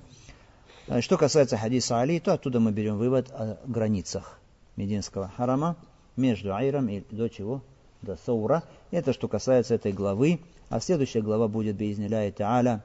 [0.88, 4.39] А что касается хадиса Али, то оттуда мы берем вывод о границах
[4.77, 5.75] мединского харама
[6.15, 7.61] между Айром и до чего?
[8.01, 8.63] До Саура.
[8.89, 10.39] Это что касается этой главы.
[10.70, 12.82] А следующая глава будет, бейзниляй та'аля,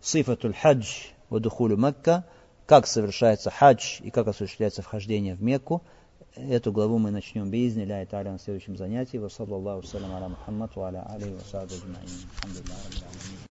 [0.00, 0.88] сифатуль хадж
[1.30, 2.24] вадухулю Мекка,
[2.66, 5.82] как совершается хадж и как осуществляется вхождение в Мекку.
[6.34, 9.18] Эту главу мы начнем бейзниляй та'аля на следующем занятии.
[9.18, 11.76] Ва саллаллаху салям аля Мухаммад ва аля алейhi ва сахби